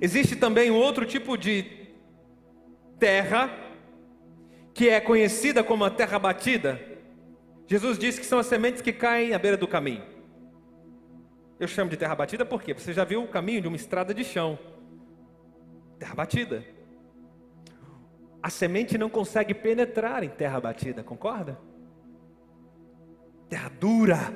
Existe 0.00 0.36
também 0.36 0.70
um 0.70 0.76
outro 0.76 1.04
tipo 1.04 1.36
de 1.36 1.88
terra, 2.96 3.50
que 4.72 4.88
é 4.88 5.00
conhecida 5.00 5.64
como 5.64 5.84
a 5.84 5.90
terra 5.90 6.16
batida. 6.16 6.80
Jesus 7.66 7.98
disse 7.98 8.20
que 8.20 8.26
são 8.26 8.38
as 8.38 8.46
sementes 8.46 8.82
que 8.82 8.92
caem 8.92 9.34
à 9.34 9.38
beira 9.38 9.56
do 9.56 9.66
caminho. 9.66 10.04
Eu 11.58 11.68
chamo 11.68 11.90
de 11.90 11.96
terra 11.96 12.14
batida 12.14 12.44
porque 12.44 12.74
você 12.74 12.92
já 12.92 13.04
viu 13.04 13.22
o 13.22 13.28
caminho 13.28 13.62
de 13.62 13.68
uma 13.68 13.76
estrada 13.76 14.12
de 14.12 14.24
chão. 14.24 14.58
Terra 15.98 16.14
batida. 16.14 16.64
A 18.42 18.50
semente 18.50 18.98
não 18.98 19.08
consegue 19.08 19.54
penetrar 19.54 20.22
em 20.22 20.28
terra 20.28 20.60
batida, 20.60 21.02
concorda? 21.02 21.58
terra 23.54 23.70
dura. 23.78 24.34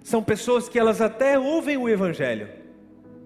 São 0.00 0.22
pessoas 0.22 0.68
que 0.68 0.78
elas 0.78 1.00
até 1.00 1.36
ouvem 1.36 1.76
o 1.76 1.88
Evangelho, 1.88 2.48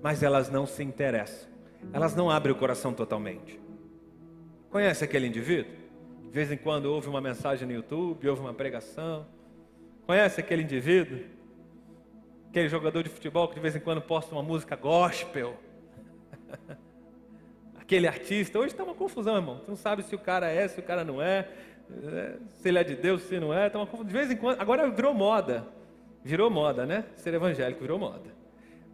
mas 0.03 0.22
elas 0.22 0.50
não 0.50 0.66
se 0.66 0.83
interessam, 0.83 1.48
elas 1.92 2.14
não 2.14 2.31
abrem 2.31 2.55
o 2.55 2.59
coração 2.59 2.94
totalmente. 2.94 3.61
Conhece 4.70 5.05
aquele 5.05 5.27
indivíduo? 5.27 5.84
De 6.35 6.40
vez 6.40 6.51
em 6.51 6.57
quando 6.57 6.87
ouve 6.87 7.09
uma 7.09 7.20
mensagem 7.20 7.64
no 7.64 7.73
YouTube, 7.73 8.29
ouve 8.29 8.40
uma 8.40 8.53
pregação. 8.53 9.25
Conhece 10.05 10.40
aquele 10.40 10.64
indivíduo? 10.64 11.20
Aquele 12.49 12.68
jogador 12.68 13.05
de 13.05 13.09
futebol 13.09 13.47
que 13.47 13.55
de 13.55 13.61
vez 13.61 13.77
em 13.77 13.79
quando 13.79 14.03
posta 14.03 14.35
uma 14.35 14.42
música 14.42 14.75
gospel. 14.75 15.57
aquele 17.79 18.09
artista. 18.09 18.59
Hoje 18.59 18.73
está 18.73 18.83
uma 18.83 18.97
confusão, 18.97 19.37
irmão. 19.37 19.61
Tu 19.64 19.68
não 19.68 19.77
sabe 19.77 20.03
se 20.03 20.12
o 20.16 20.18
cara 20.18 20.51
é, 20.51 20.66
se 20.66 20.81
o 20.81 20.83
cara 20.83 21.05
não 21.05 21.23
é. 21.23 21.49
É, 22.03 22.37
se 22.55 22.68
ele 22.68 22.81
é 22.81 22.83
de 22.83 22.97
Deus, 22.97 23.23
se 23.23 23.38
não 23.38 23.55
é, 23.55 23.68
então, 23.68 23.88
de 24.05 24.12
vez 24.12 24.29
em 24.29 24.37
quando, 24.37 24.61
agora 24.61 24.90
virou 24.90 25.14
moda, 25.14 25.64
virou 26.25 26.51
moda, 26.51 26.85
né? 26.85 27.05
Ser 27.14 27.33
evangélico 27.33 27.81
virou 27.81 27.97
moda. 27.97 28.35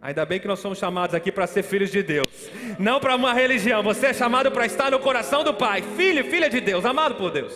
Ainda 0.01 0.25
bem 0.25 0.39
que 0.39 0.47
nós 0.47 0.57
somos 0.57 0.79
chamados 0.79 1.13
aqui 1.13 1.31
para 1.31 1.45
ser 1.45 1.61
filhos 1.61 1.91
de 1.91 2.01
Deus, 2.01 2.49
não 2.79 2.99
para 2.99 3.15
uma 3.15 3.33
religião. 3.33 3.83
Você 3.83 4.07
é 4.07 4.13
chamado 4.13 4.51
para 4.51 4.65
estar 4.65 4.89
no 4.89 4.97
coração 4.97 5.43
do 5.43 5.53
Pai, 5.53 5.83
filho 5.95 6.21
e 6.21 6.29
filha 6.29 6.49
de 6.49 6.59
Deus, 6.59 6.83
amado 6.85 7.13
por 7.15 7.29
Deus. 7.29 7.53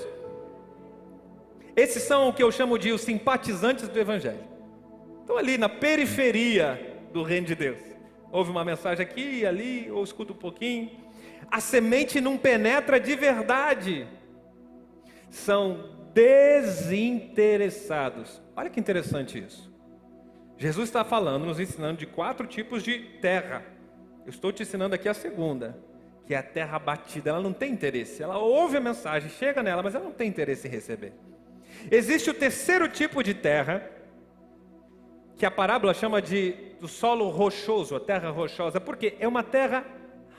Esses 1.75 2.03
são 2.03 2.29
o 2.29 2.33
que 2.33 2.43
eu 2.43 2.51
chamo 2.51 2.77
de 2.77 2.91
os 2.91 3.01
simpatizantes 3.01 3.87
do 3.87 3.99
Evangelho. 3.99 4.43
Estão 5.21 5.37
ali 5.37 5.57
na 5.57 5.67
periferia 5.67 6.99
do 7.11 7.23
reino 7.23 7.47
de 7.47 7.55
Deus. 7.55 7.79
Ouve 8.31 8.51
uma 8.51 8.63
mensagem 8.63 9.03
aqui 9.03 9.39
e 9.39 9.45
ali, 9.45 9.89
ou 9.89 10.03
escuta 10.03 10.31
um 10.31 10.37
pouquinho. 10.37 10.91
A 11.49 11.59
semente 11.59 12.21
não 12.21 12.37
penetra 12.37 12.99
de 12.99 13.15
verdade 13.15 14.07
são 15.31 15.95
desinteressados. 16.13 18.39
Olha 18.55 18.69
que 18.69 18.79
interessante 18.79 19.39
isso. 19.39 19.73
Jesus 20.57 20.89
está 20.89 21.03
falando, 21.03 21.45
nos 21.45 21.59
ensinando 21.59 21.97
de 21.97 22.05
quatro 22.05 22.47
tipos 22.47 22.83
de 22.83 22.99
terra. 23.21 23.63
Eu 24.25 24.29
estou 24.29 24.51
te 24.51 24.63
ensinando 24.63 24.95
aqui 24.95 25.07
a 25.07 25.13
segunda, 25.13 25.77
que 26.25 26.33
é 26.33 26.37
a 26.37 26.43
terra 26.43 26.79
batida. 26.79 27.29
Ela 27.29 27.41
não 27.41 27.53
tem 27.53 27.71
interesse. 27.71 28.23
Ela 28.23 28.37
ouve 28.37 28.77
a 28.77 28.81
mensagem, 28.81 29.29
chega 29.29 29.61
nela, 29.61 29.83
mas 29.83 29.95
ela 29.95 30.05
não 30.05 30.13
tem 30.13 30.27
interesse 30.27 30.67
em 30.67 30.71
receber. 30.71 31.13
Existe 31.91 32.29
o 32.29 32.33
terceiro 32.33 32.87
tipo 32.87 33.21
de 33.21 33.33
terra, 33.33 33.89
que 35.37 35.45
a 35.45 35.51
parábola 35.51 35.93
chama 35.93 36.21
de 36.21 36.55
do 36.79 36.87
solo 36.87 37.29
rochoso, 37.29 37.95
a 37.95 37.99
terra 37.99 38.29
rochosa, 38.29 38.79
porque 38.79 39.15
é 39.19 39.27
uma 39.27 39.43
terra 39.43 39.85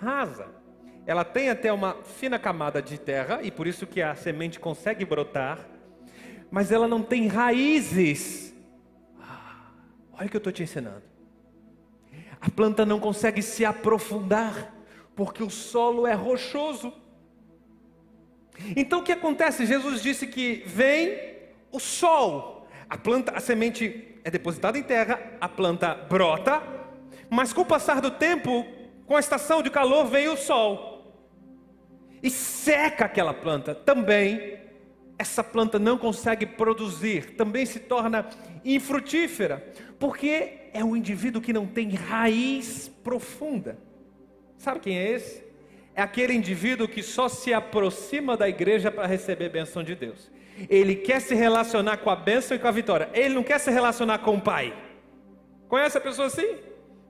rasa 0.00 0.56
ela 1.06 1.24
tem 1.24 1.48
até 1.48 1.72
uma 1.72 1.94
fina 2.02 2.36
camada 2.36 2.82
de 2.82 2.98
terra 2.98 3.38
e 3.42 3.50
por 3.50 3.66
isso 3.66 3.86
que 3.86 4.02
a 4.02 4.16
semente 4.16 4.58
consegue 4.58 5.04
brotar, 5.04 5.60
mas 6.50 6.72
ela 6.72 6.88
não 6.88 7.00
tem 7.00 7.28
raízes. 7.28 8.52
Olha 10.18 10.26
o 10.26 10.30
que 10.30 10.36
eu 10.36 10.38
estou 10.38 10.52
te 10.52 10.62
ensinando. 10.62 11.02
A 12.40 12.50
planta 12.50 12.86
não 12.86 12.98
consegue 12.98 13.42
se 13.42 13.64
aprofundar 13.64 14.74
porque 15.14 15.42
o 15.42 15.50
solo 15.50 16.06
é 16.06 16.14
rochoso. 16.14 16.92
Então 18.74 19.00
o 19.00 19.02
que 19.02 19.12
acontece? 19.12 19.66
Jesus 19.66 20.02
disse 20.02 20.26
que 20.26 20.62
vem 20.66 21.18
o 21.70 21.78
sol, 21.78 22.66
a 22.88 22.96
planta, 22.96 23.32
a 23.32 23.40
semente 23.40 24.18
é 24.24 24.30
depositada 24.30 24.78
em 24.78 24.82
terra, 24.82 25.20
a 25.40 25.48
planta 25.48 25.94
brota, 25.94 26.62
mas 27.28 27.52
com 27.52 27.62
o 27.62 27.66
passar 27.66 28.00
do 28.00 28.10
tempo, 28.10 28.66
com 29.06 29.16
a 29.16 29.20
estação 29.20 29.62
de 29.62 29.70
calor, 29.70 30.06
vem 30.06 30.28
o 30.28 30.36
sol. 30.36 30.94
e 32.22 32.30
seca 32.30 33.04
aquela 33.04 33.34
planta, 33.34 33.74
também 33.74 34.55
essa 35.18 35.42
planta 35.42 35.78
não 35.78 35.96
consegue 35.96 36.44
produzir, 36.44 37.36
também 37.36 37.64
se 37.64 37.80
torna 37.80 38.28
infrutífera, 38.64 39.66
porque 39.98 40.70
é 40.72 40.84
um 40.84 40.96
indivíduo 40.96 41.40
que 41.40 41.52
não 41.52 41.66
tem 41.66 41.90
raiz 41.90 42.88
profunda. 43.02 43.78
Sabe 44.58 44.80
quem 44.80 44.98
é 44.98 45.12
esse? 45.12 45.42
É 45.94 46.02
aquele 46.02 46.34
indivíduo 46.34 46.86
que 46.86 47.02
só 47.02 47.28
se 47.28 47.54
aproxima 47.54 48.36
da 48.36 48.48
igreja 48.48 48.90
para 48.90 49.06
receber 49.06 49.46
a 49.46 49.50
bênção 49.50 49.82
de 49.82 49.94
Deus. 49.94 50.30
Ele 50.68 50.94
quer 50.94 51.20
se 51.20 51.34
relacionar 51.34 51.98
com 51.98 52.10
a 52.10 52.16
bênção 52.16 52.56
e 52.56 52.60
com 52.60 52.68
a 52.68 52.70
vitória. 52.70 53.08
Ele 53.14 53.34
não 53.34 53.42
quer 53.42 53.58
se 53.58 53.70
relacionar 53.70 54.18
com 54.18 54.36
o 54.36 54.40
Pai. 54.40 54.74
Conhece 55.68 55.96
a 55.96 56.00
pessoa 56.00 56.26
assim? 56.26 56.56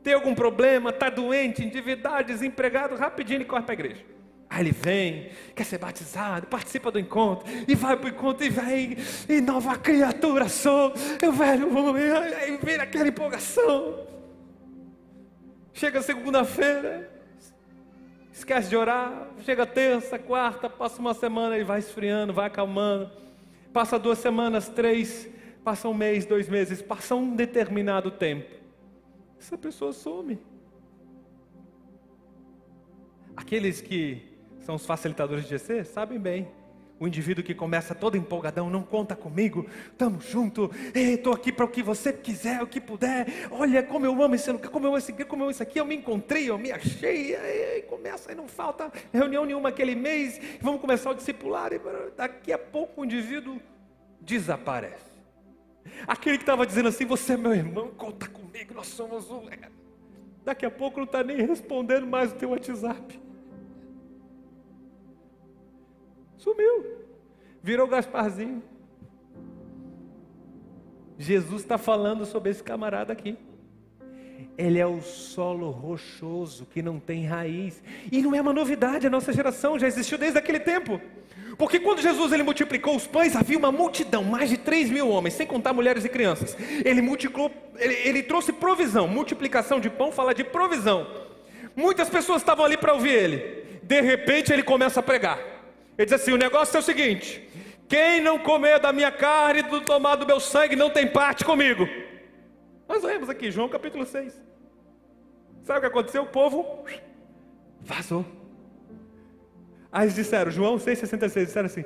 Tem 0.02 0.14
algum 0.14 0.34
problema, 0.34 0.90
está 0.90 1.10
doente, 1.10 1.64
endividado, 1.64 2.24
desempregado, 2.24 2.94
rapidinho 2.94 3.38
ele 3.38 3.44
corre 3.44 3.62
para 3.62 3.72
a 3.72 3.74
igreja. 3.74 4.04
Aí 4.48 4.62
ele 4.62 4.72
vem, 4.72 5.30
quer 5.54 5.64
ser 5.64 5.78
batizado, 5.78 6.46
participa 6.46 6.90
do 6.90 6.98
encontro, 6.98 7.46
e 7.66 7.74
vai 7.74 7.96
para 7.96 8.06
o 8.06 8.08
encontro 8.10 8.46
e 8.46 8.48
vem, 8.48 8.96
e 9.28 9.40
nova 9.40 9.76
criatura 9.76 10.48
sou, 10.48 10.92
eu 11.20 11.32
velho 11.32 11.76
homem, 11.76 12.04
aí 12.04 12.56
vem 12.56 12.76
aquela 12.76 13.08
empolgação. 13.08 14.06
Chega 15.72 16.00
segunda-feira, 16.00 17.10
esquece 18.32 18.68
de 18.68 18.76
orar, 18.76 19.28
chega 19.40 19.66
terça, 19.66 20.18
quarta, 20.18 20.70
passa 20.70 21.00
uma 21.00 21.12
semana, 21.12 21.56
ele 21.56 21.64
vai 21.64 21.80
esfriando, 21.80 22.32
vai 22.32 22.46
acalmando, 22.46 23.10
passa 23.72 23.98
duas 23.98 24.18
semanas, 24.18 24.68
três, 24.68 25.28
passa 25.64 25.88
um 25.88 25.94
mês, 25.94 26.24
dois 26.24 26.48
meses, 26.48 26.80
passa 26.80 27.16
um 27.16 27.34
determinado 27.34 28.12
tempo. 28.12 28.54
Essa 29.38 29.58
pessoa 29.58 29.92
some. 29.92 30.38
Aqueles 33.36 33.80
que 33.80 34.35
são 34.66 34.74
os 34.74 34.84
facilitadores 34.84 35.44
de 35.44 35.56
GC, 35.56 35.84
sabem 35.84 36.18
bem. 36.18 36.48
O 36.98 37.06
indivíduo 37.06 37.44
que 37.44 37.54
começa 37.54 37.94
todo 37.94 38.16
empolgadão, 38.16 38.68
não 38.68 38.82
conta 38.82 39.14
comigo, 39.14 39.66
estamos 39.92 40.24
juntos, 40.24 40.70
estou 40.92 41.32
aqui 41.32 41.52
para 41.52 41.64
o 41.64 41.68
que 41.68 41.82
você 41.82 42.12
quiser, 42.12 42.60
o 42.62 42.66
que 42.66 42.80
puder. 42.80 43.26
Olha 43.50 43.82
como 43.82 44.06
eu 44.06 44.20
amo 44.20 44.34
esse 44.34 44.50
lugar, 44.50 44.68
como 44.70 44.86
eu 44.86 44.88
amo 44.88 44.98
esse 44.98 45.12
como 45.12 45.42
eu 45.42 45.44
amo 45.44 45.50
isso 45.52 45.62
aqui, 45.62 45.78
eu 45.78 45.84
me 45.84 45.94
encontrei, 45.94 46.50
eu 46.50 46.58
me 46.58 46.72
achei, 46.72 47.36
e 47.36 47.82
começa, 47.82 48.32
e 48.32 48.34
não 48.34 48.48
falta 48.48 48.90
reunião 49.12 49.44
nenhuma 49.44 49.68
aquele 49.68 49.94
mês, 49.94 50.40
vamos 50.60 50.80
começar 50.80 51.10
o 51.10 51.14
discipular, 51.14 51.72
e 51.72 51.80
daqui 52.16 52.52
a 52.52 52.58
pouco 52.58 53.02
o 53.02 53.04
indivíduo 53.04 53.60
desaparece. 54.20 55.12
Aquele 56.08 56.38
que 56.38 56.42
estava 56.42 56.66
dizendo 56.66 56.88
assim, 56.88 57.04
você 57.04 57.34
é 57.34 57.36
meu 57.36 57.54
irmão, 57.54 57.88
conta 57.96 58.26
comigo, 58.26 58.74
nós 58.74 58.88
somos 58.88 59.30
um. 59.30 59.42
Daqui 60.44 60.64
a 60.64 60.70
pouco 60.70 60.96
não 60.96 61.04
está 61.04 61.22
nem 61.22 61.46
respondendo 61.46 62.06
mais 62.06 62.32
o 62.32 62.34
teu 62.34 62.50
WhatsApp. 62.50 63.25
Sumiu. 66.46 66.86
Virou 67.60 67.88
Gasparzinho. 67.88 68.62
Jesus 71.18 71.62
está 71.62 71.76
falando 71.76 72.24
sobre 72.24 72.50
esse 72.50 72.62
camarada 72.62 73.12
aqui. 73.12 73.36
Ele 74.56 74.78
é 74.78 74.86
o 74.86 75.02
solo 75.02 75.70
rochoso 75.70 76.64
que 76.66 76.80
não 76.80 77.00
tem 77.00 77.26
raiz. 77.26 77.82
E 78.12 78.22
não 78.22 78.32
é 78.32 78.40
uma 78.40 78.52
novidade, 78.52 79.08
a 79.08 79.10
nossa 79.10 79.32
geração 79.32 79.76
já 79.76 79.88
existiu 79.88 80.16
desde 80.16 80.38
aquele 80.38 80.60
tempo. 80.60 81.00
Porque 81.58 81.80
quando 81.80 82.00
Jesus 82.00 82.32
ele 82.32 82.44
multiplicou 82.44 82.94
os 82.94 83.08
pães, 83.08 83.34
havia 83.34 83.58
uma 83.58 83.72
multidão, 83.72 84.22
mais 84.22 84.48
de 84.48 84.56
3 84.56 84.88
mil 84.88 85.08
homens, 85.08 85.34
sem 85.34 85.48
contar 85.48 85.72
mulheres 85.72 86.04
e 86.04 86.08
crianças. 86.08 86.56
Ele 86.84 87.02
multiplicou, 87.02 87.50
ele, 87.76 87.94
ele 88.04 88.22
trouxe 88.22 88.52
provisão. 88.52 89.08
Multiplicação 89.08 89.80
de 89.80 89.90
pão 89.90 90.12
fala 90.12 90.32
de 90.32 90.44
provisão. 90.44 91.08
Muitas 91.74 92.08
pessoas 92.08 92.40
estavam 92.40 92.64
ali 92.64 92.76
para 92.76 92.94
ouvir 92.94 93.10
ele. 93.10 93.80
De 93.82 94.00
repente 94.00 94.52
ele 94.52 94.62
começa 94.62 95.00
a 95.00 95.02
pregar. 95.02 95.55
Ele 95.96 96.04
diz 96.04 96.12
assim: 96.12 96.32
o 96.32 96.36
negócio 96.36 96.76
é 96.76 96.80
o 96.80 96.82
seguinte: 96.82 97.48
quem 97.88 98.20
não 98.20 98.38
comer 98.38 98.78
da 98.78 98.92
minha 98.92 99.10
carne 99.10 99.60
e 99.60 99.80
tomar 99.82 100.16
do 100.16 100.26
meu 100.26 100.40
sangue 100.40 100.76
não 100.76 100.90
tem 100.90 101.06
parte 101.06 101.44
comigo. 101.44 101.86
Nós 102.88 103.02
lemos 103.02 103.28
aqui, 103.28 103.50
João 103.50 103.68
capítulo 103.68 104.04
6. 104.04 104.40
Sabe 105.64 105.78
o 105.78 105.80
que 105.80 105.86
aconteceu? 105.86 106.22
O 106.22 106.26
povo 106.26 106.84
vazou. 107.80 108.24
Aí 109.90 110.04
eles 110.04 110.14
disseram, 110.14 110.50
João 110.50 110.76
6,66, 110.76 111.46
disseram 111.46 111.66
assim: 111.66 111.84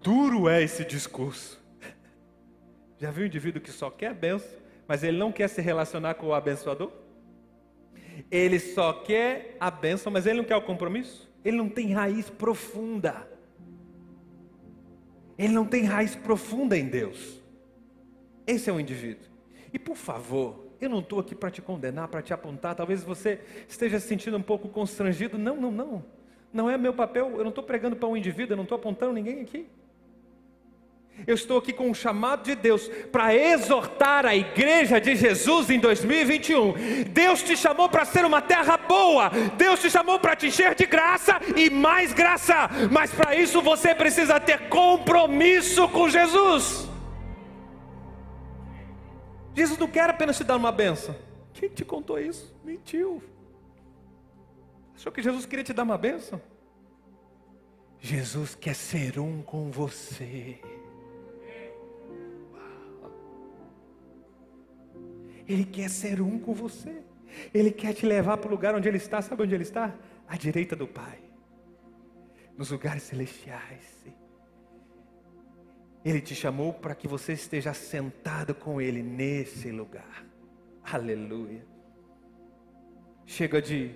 duro 0.00 0.48
é 0.48 0.62
esse 0.62 0.84
discurso. 0.84 1.62
Já 2.98 3.10
viu 3.10 3.24
um 3.24 3.26
indivíduo 3.26 3.60
que 3.60 3.70
só 3.70 3.90
quer 3.90 4.14
benção, 4.14 4.48
mas 4.88 5.02
ele 5.02 5.18
não 5.18 5.30
quer 5.30 5.48
se 5.48 5.60
relacionar 5.60 6.14
com 6.14 6.28
o 6.28 6.34
abençoador? 6.34 6.90
Ele 8.30 8.58
só 8.58 8.92
quer 8.92 9.56
a 9.58 9.70
benção, 9.70 10.12
mas 10.12 10.26
ele 10.26 10.38
não 10.38 10.44
quer 10.44 10.56
o 10.56 10.62
compromisso? 10.62 11.30
Ele 11.44 11.56
não 11.56 11.68
tem 11.68 11.92
raiz 11.92 12.30
profunda. 12.30 13.33
Ele 15.38 15.52
não 15.52 15.66
tem 15.66 15.84
raiz 15.84 16.14
profunda 16.14 16.76
em 16.76 16.86
Deus. 16.86 17.42
Esse 18.46 18.70
é 18.70 18.72
o 18.72 18.78
indivíduo. 18.78 19.26
E 19.72 19.78
por 19.78 19.96
favor, 19.96 20.66
eu 20.80 20.88
não 20.88 21.00
estou 21.00 21.18
aqui 21.18 21.34
para 21.34 21.50
te 21.50 21.60
condenar, 21.60 22.08
para 22.08 22.22
te 22.22 22.32
apontar. 22.32 22.74
Talvez 22.74 23.02
você 23.02 23.40
esteja 23.68 23.98
se 23.98 24.06
sentindo 24.06 24.36
um 24.36 24.42
pouco 24.42 24.68
constrangido. 24.68 25.36
Não, 25.38 25.56
não, 25.56 25.70
não. 25.70 26.04
Não 26.52 26.70
é 26.70 26.78
meu 26.78 26.94
papel. 26.94 27.32
Eu 27.36 27.42
não 27.42 27.48
estou 27.48 27.64
pregando 27.64 27.96
para 27.96 28.08
um 28.08 28.16
indivíduo, 28.16 28.52
eu 28.52 28.56
não 28.56 28.64
estou 28.64 28.76
apontando 28.76 29.12
ninguém 29.12 29.40
aqui. 29.40 29.66
Eu 31.26 31.34
estou 31.34 31.58
aqui 31.58 31.72
com 31.72 31.88
um 31.88 31.94
chamado 31.94 32.42
de 32.42 32.54
Deus 32.54 32.88
para 33.10 33.34
exortar 33.34 34.26
a 34.26 34.34
igreja 34.34 35.00
de 35.00 35.16
Jesus 35.16 35.70
em 35.70 35.78
2021. 35.78 36.74
Deus 37.10 37.42
te 37.42 37.56
chamou 37.56 37.88
para 37.88 38.04
ser 38.04 38.24
uma 38.24 38.42
terra 38.42 38.76
boa, 38.76 39.30
Deus 39.56 39.80
te 39.80 39.90
chamou 39.90 40.18
para 40.18 40.36
te 40.36 40.48
encher 40.48 40.74
de 40.74 40.86
graça 40.86 41.40
e 41.56 41.70
mais 41.70 42.12
graça, 42.12 42.68
mas 42.90 43.12
para 43.12 43.34
isso 43.34 43.62
você 43.62 43.94
precisa 43.94 44.38
ter 44.38 44.68
compromisso 44.68 45.88
com 45.88 46.08
Jesus. 46.08 46.88
Jesus 49.54 49.78
não 49.78 49.88
quer 49.88 50.10
apenas 50.10 50.36
te 50.36 50.44
dar 50.44 50.56
uma 50.56 50.72
benção. 50.72 51.14
Quem 51.54 51.68
te 51.68 51.84
contou 51.84 52.18
isso? 52.18 52.54
Mentiu. 52.64 53.22
Achou 54.96 55.12
que 55.12 55.22
Jesus 55.22 55.46
queria 55.46 55.64
te 55.64 55.72
dar 55.72 55.84
uma 55.84 55.96
benção? 55.96 56.40
Jesus 58.00 58.54
quer 58.54 58.74
ser 58.74 59.18
um 59.18 59.40
com 59.42 59.70
você. 59.70 60.60
Ele 65.48 65.64
quer 65.64 65.90
ser 65.90 66.20
um 66.20 66.38
com 66.38 66.54
você. 66.54 67.02
Ele 67.52 67.70
quer 67.70 67.94
te 67.94 68.06
levar 68.06 68.36
para 68.38 68.48
o 68.48 68.50
lugar 68.50 68.74
onde 68.74 68.88
Ele 68.88 68.96
está. 68.96 69.20
Sabe 69.20 69.42
onde 69.42 69.54
Ele 69.54 69.62
está? 69.62 69.94
À 70.26 70.36
direita 70.36 70.74
do 70.74 70.86
Pai. 70.86 71.18
Nos 72.56 72.70
lugares 72.70 73.02
celestiais. 73.02 74.04
Ele 76.04 76.20
te 76.20 76.34
chamou 76.34 76.72
para 76.72 76.94
que 76.94 77.08
você 77.08 77.32
esteja 77.32 77.72
sentado 77.72 78.54
com 78.54 78.80
Ele 78.80 79.02
nesse 79.02 79.70
lugar. 79.70 80.24
Aleluia. 80.82 81.66
Chega 83.24 83.60
de 83.60 83.90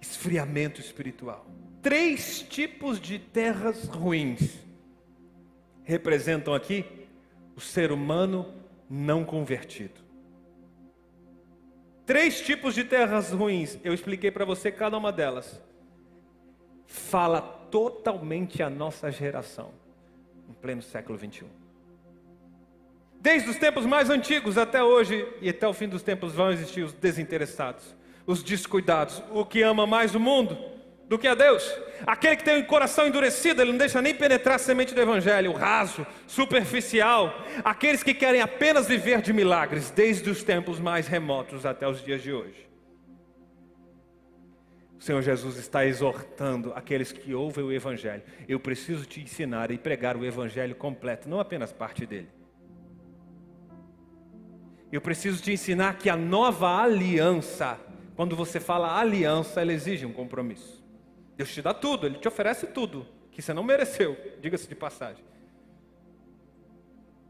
esfriamento 0.00 0.80
espiritual. 0.80 1.46
Três 1.82 2.42
tipos 2.42 3.00
de 3.00 3.18
terras 3.18 3.84
ruins 3.84 4.58
representam 5.84 6.52
aqui 6.52 6.84
o 7.56 7.60
ser 7.60 7.92
humano 7.92 8.52
não 8.90 9.24
convertido. 9.24 10.05
Três 12.06 12.40
tipos 12.40 12.74
de 12.74 12.84
terras 12.84 13.32
ruins, 13.32 13.78
eu 13.82 13.92
expliquei 13.92 14.30
para 14.30 14.44
você 14.44 14.70
cada 14.70 14.96
uma 14.96 15.10
delas. 15.10 15.60
Fala 16.86 17.40
totalmente 17.40 18.62
a 18.62 18.70
nossa 18.70 19.10
geração, 19.10 19.72
em 20.48 20.52
pleno 20.54 20.80
século 20.80 21.18
21. 21.18 21.48
Desde 23.20 23.50
os 23.50 23.56
tempos 23.56 23.84
mais 23.84 24.08
antigos 24.08 24.56
até 24.56 24.84
hoje 24.84 25.26
e 25.40 25.48
até 25.48 25.66
o 25.66 25.74
fim 25.74 25.88
dos 25.88 26.02
tempos 26.02 26.32
vão 26.32 26.52
existir 26.52 26.84
os 26.84 26.92
desinteressados, 26.92 27.96
os 28.24 28.40
descuidados, 28.40 29.20
o 29.32 29.44
que 29.44 29.62
ama 29.62 29.84
mais 29.84 30.14
o 30.14 30.20
mundo 30.20 30.75
do 31.08 31.18
que 31.18 31.28
a 31.28 31.34
Deus. 31.34 31.72
Aquele 32.06 32.36
que 32.36 32.44
tem 32.44 32.60
o 32.60 32.66
coração 32.66 33.06
endurecido, 33.06 33.62
ele 33.62 33.70
não 33.70 33.78
deixa 33.78 34.02
nem 34.02 34.14
penetrar 34.14 34.56
a 34.56 34.58
semente 34.58 34.94
do 34.94 35.00
Evangelho, 35.00 35.52
raso, 35.52 36.06
superficial. 36.26 37.42
Aqueles 37.64 38.02
que 38.02 38.12
querem 38.12 38.40
apenas 38.40 38.86
viver 38.86 39.22
de 39.22 39.32
milagres, 39.32 39.90
desde 39.90 40.28
os 40.28 40.42
tempos 40.42 40.78
mais 40.78 41.06
remotos 41.06 41.64
até 41.64 41.88
os 41.88 42.02
dias 42.04 42.22
de 42.22 42.32
hoje. 42.32 42.66
O 44.98 45.02
Senhor 45.02 45.22
Jesus 45.22 45.56
está 45.56 45.86
exortando 45.86 46.72
aqueles 46.74 47.12
que 47.12 47.34
ouvem 47.34 47.64
o 47.64 47.72
Evangelho. 47.72 48.22
Eu 48.48 48.58
preciso 48.58 49.04
te 49.04 49.20
ensinar 49.20 49.70
e 49.70 49.78
pregar 49.78 50.16
o 50.16 50.24
Evangelho 50.24 50.74
completo, 50.74 51.28
não 51.28 51.38
apenas 51.38 51.72
parte 51.72 52.04
dele. 52.06 52.28
Eu 54.90 55.00
preciso 55.00 55.42
te 55.42 55.52
ensinar 55.52 55.98
que 55.98 56.08
a 56.08 56.16
nova 56.16 56.82
aliança, 56.82 57.78
quando 58.14 58.34
você 58.34 58.58
fala 58.58 58.98
aliança, 58.98 59.60
ela 59.60 59.72
exige 59.72 60.06
um 60.06 60.12
compromisso. 60.12 60.75
Deus 61.36 61.52
te 61.52 61.60
dá 61.60 61.74
tudo, 61.74 62.06
Ele 62.06 62.18
te 62.18 62.26
oferece 62.26 62.66
tudo, 62.68 63.06
que 63.30 63.42
você 63.42 63.52
não 63.52 63.62
mereceu, 63.62 64.16
diga-se 64.40 64.66
de 64.66 64.74
passagem. 64.74 65.24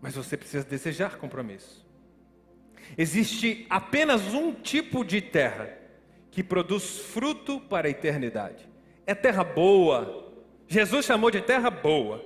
Mas 0.00 0.14
você 0.14 0.36
precisa 0.36 0.64
desejar 0.64 1.16
compromisso. 1.16 1.84
Existe 2.96 3.66
apenas 3.68 4.32
um 4.32 4.52
tipo 4.52 5.04
de 5.04 5.20
terra 5.20 5.76
que 6.30 6.42
produz 6.42 6.98
fruto 6.98 7.60
para 7.60 7.88
a 7.88 7.90
eternidade. 7.90 8.68
É 9.04 9.14
terra 9.14 9.42
boa, 9.42 10.26
Jesus 10.68 11.06
chamou 11.06 11.30
de 11.30 11.40
terra 11.40 11.70
boa. 11.70 12.24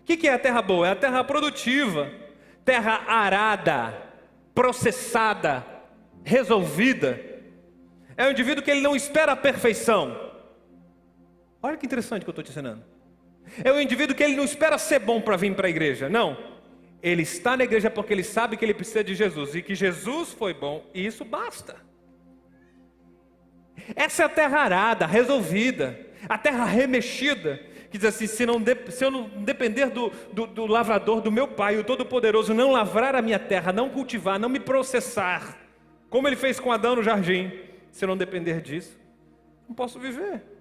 O 0.00 0.04
que 0.04 0.26
é 0.26 0.32
a 0.32 0.38
terra 0.38 0.62
boa? 0.62 0.88
É 0.88 0.92
a 0.92 0.96
terra 0.96 1.22
produtiva, 1.24 2.10
terra 2.64 3.04
arada, 3.06 3.94
processada, 4.54 5.64
resolvida. 6.24 7.20
É 8.16 8.26
um 8.26 8.30
indivíduo 8.30 8.62
que 8.62 8.70
ele 8.70 8.80
não 8.80 8.96
espera 8.96 9.32
a 9.32 9.36
perfeição. 9.36 10.27
Olha 11.62 11.76
que 11.76 11.86
interessante 11.86 12.22
que 12.22 12.28
eu 12.28 12.32
estou 12.32 12.44
te 12.44 12.50
ensinando. 12.50 12.84
É 13.64 13.72
um 13.72 13.80
indivíduo 13.80 14.14
que 14.14 14.22
ele 14.22 14.36
não 14.36 14.44
espera 14.44 14.78
ser 14.78 15.00
bom 15.00 15.20
para 15.20 15.36
vir 15.36 15.54
para 15.54 15.66
a 15.66 15.70
igreja. 15.70 16.08
Não. 16.08 16.36
Ele 17.02 17.22
está 17.22 17.56
na 17.56 17.64
igreja 17.64 17.90
porque 17.90 18.12
ele 18.12 18.24
sabe 18.24 18.56
que 18.56 18.64
ele 18.64 18.74
precisa 18.74 19.02
de 19.02 19.14
Jesus 19.14 19.54
e 19.54 19.62
que 19.62 19.74
Jesus 19.74 20.32
foi 20.32 20.52
bom 20.52 20.84
e 20.92 21.06
isso 21.06 21.24
basta. 21.24 21.76
Essa 23.94 24.22
é 24.22 24.26
a 24.26 24.28
terra 24.28 24.60
arada, 24.60 25.06
resolvida, 25.06 25.98
a 26.28 26.36
terra 26.36 26.64
remexida, 26.64 27.60
que 27.90 27.96
diz 27.96 28.06
assim: 28.06 28.26
se, 28.26 28.44
não 28.44 28.60
de, 28.60 28.76
se 28.90 29.04
eu 29.04 29.10
não 29.10 29.28
depender 29.28 29.86
do, 29.90 30.10
do, 30.32 30.46
do 30.46 30.66
lavrador, 30.66 31.20
do 31.20 31.30
meu 31.30 31.48
Pai, 31.48 31.78
o 31.78 31.84
Todo-Poderoso, 31.84 32.52
não 32.52 32.72
lavrar 32.72 33.14
a 33.14 33.22
minha 33.22 33.38
terra, 33.38 33.72
não 33.72 33.88
cultivar, 33.88 34.38
não 34.38 34.48
me 34.48 34.60
processar, 34.60 35.56
como 36.10 36.26
ele 36.26 36.36
fez 36.36 36.58
com 36.58 36.72
Adão 36.72 36.96
no 36.96 37.02
jardim, 37.02 37.52
se 37.92 38.04
eu 38.04 38.08
não 38.08 38.16
depender 38.16 38.60
disso, 38.60 38.98
não 39.68 39.74
posso 39.74 39.98
viver. 39.98 40.57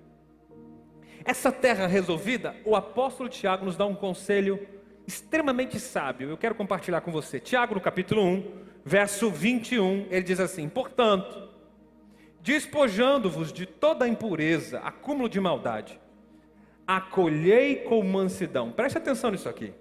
Essa 1.28 1.52
terra 1.52 1.88
resolvida, 1.88 2.56
o 2.64 2.74
apóstolo 2.74 3.28
Tiago 3.28 3.66
nos 3.66 3.76
dá 3.76 3.86
um 3.86 3.94
conselho 3.94 4.66
extremamente 5.06 5.78
sábio. 5.78 6.30
Eu 6.30 6.38
quero 6.38 6.56
compartilhar 6.56 7.02
com 7.02 7.12
você. 7.12 7.38
Tiago, 7.38 7.76
no 7.76 7.82
capítulo 7.82 8.24
1, 8.24 8.52
verso 8.86 9.30
21, 9.30 10.08
ele 10.10 10.24
diz 10.24 10.40
assim: 10.40 10.70
Portanto, 10.70 11.50
despojando-vos 12.40 13.52
de 13.52 13.66
toda 13.66 14.08
impureza, 14.08 14.80
acúmulo 14.80 15.28
de 15.28 15.38
maldade, 15.42 16.00
acolhei 16.88 17.76
com 17.76 18.02
mansidão. 18.04 18.72
Preste 18.72 18.98
atenção 18.98 19.30
nisso 19.30 19.50
aqui. 19.50 19.74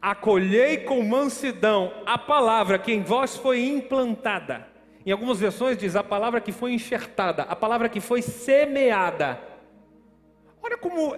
Acolhei 0.00 0.76
com 0.76 1.02
mansidão 1.02 1.92
a 2.06 2.16
palavra 2.16 2.78
que 2.78 2.92
em 2.92 3.02
vós 3.02 3.36
foi 3.36 3.64
implantada. 3.66 4.68
Em 5.04 5.10
algumas 5.10 5.40
versões 5.40 5.76
diz 5.76 5.96
a 5.96 6.04
palavra 6.04 6.40
que 6.40 6.52
foi 6.52 6.72
enxertada, 6.72 7.42
a 7.42 7.56
palavra 7.56 7.88
que 7.88 8.00
foi 8.00 8.22
semeada 8.22 9.57
Olha 10.62 10.76
como 10.76 11.16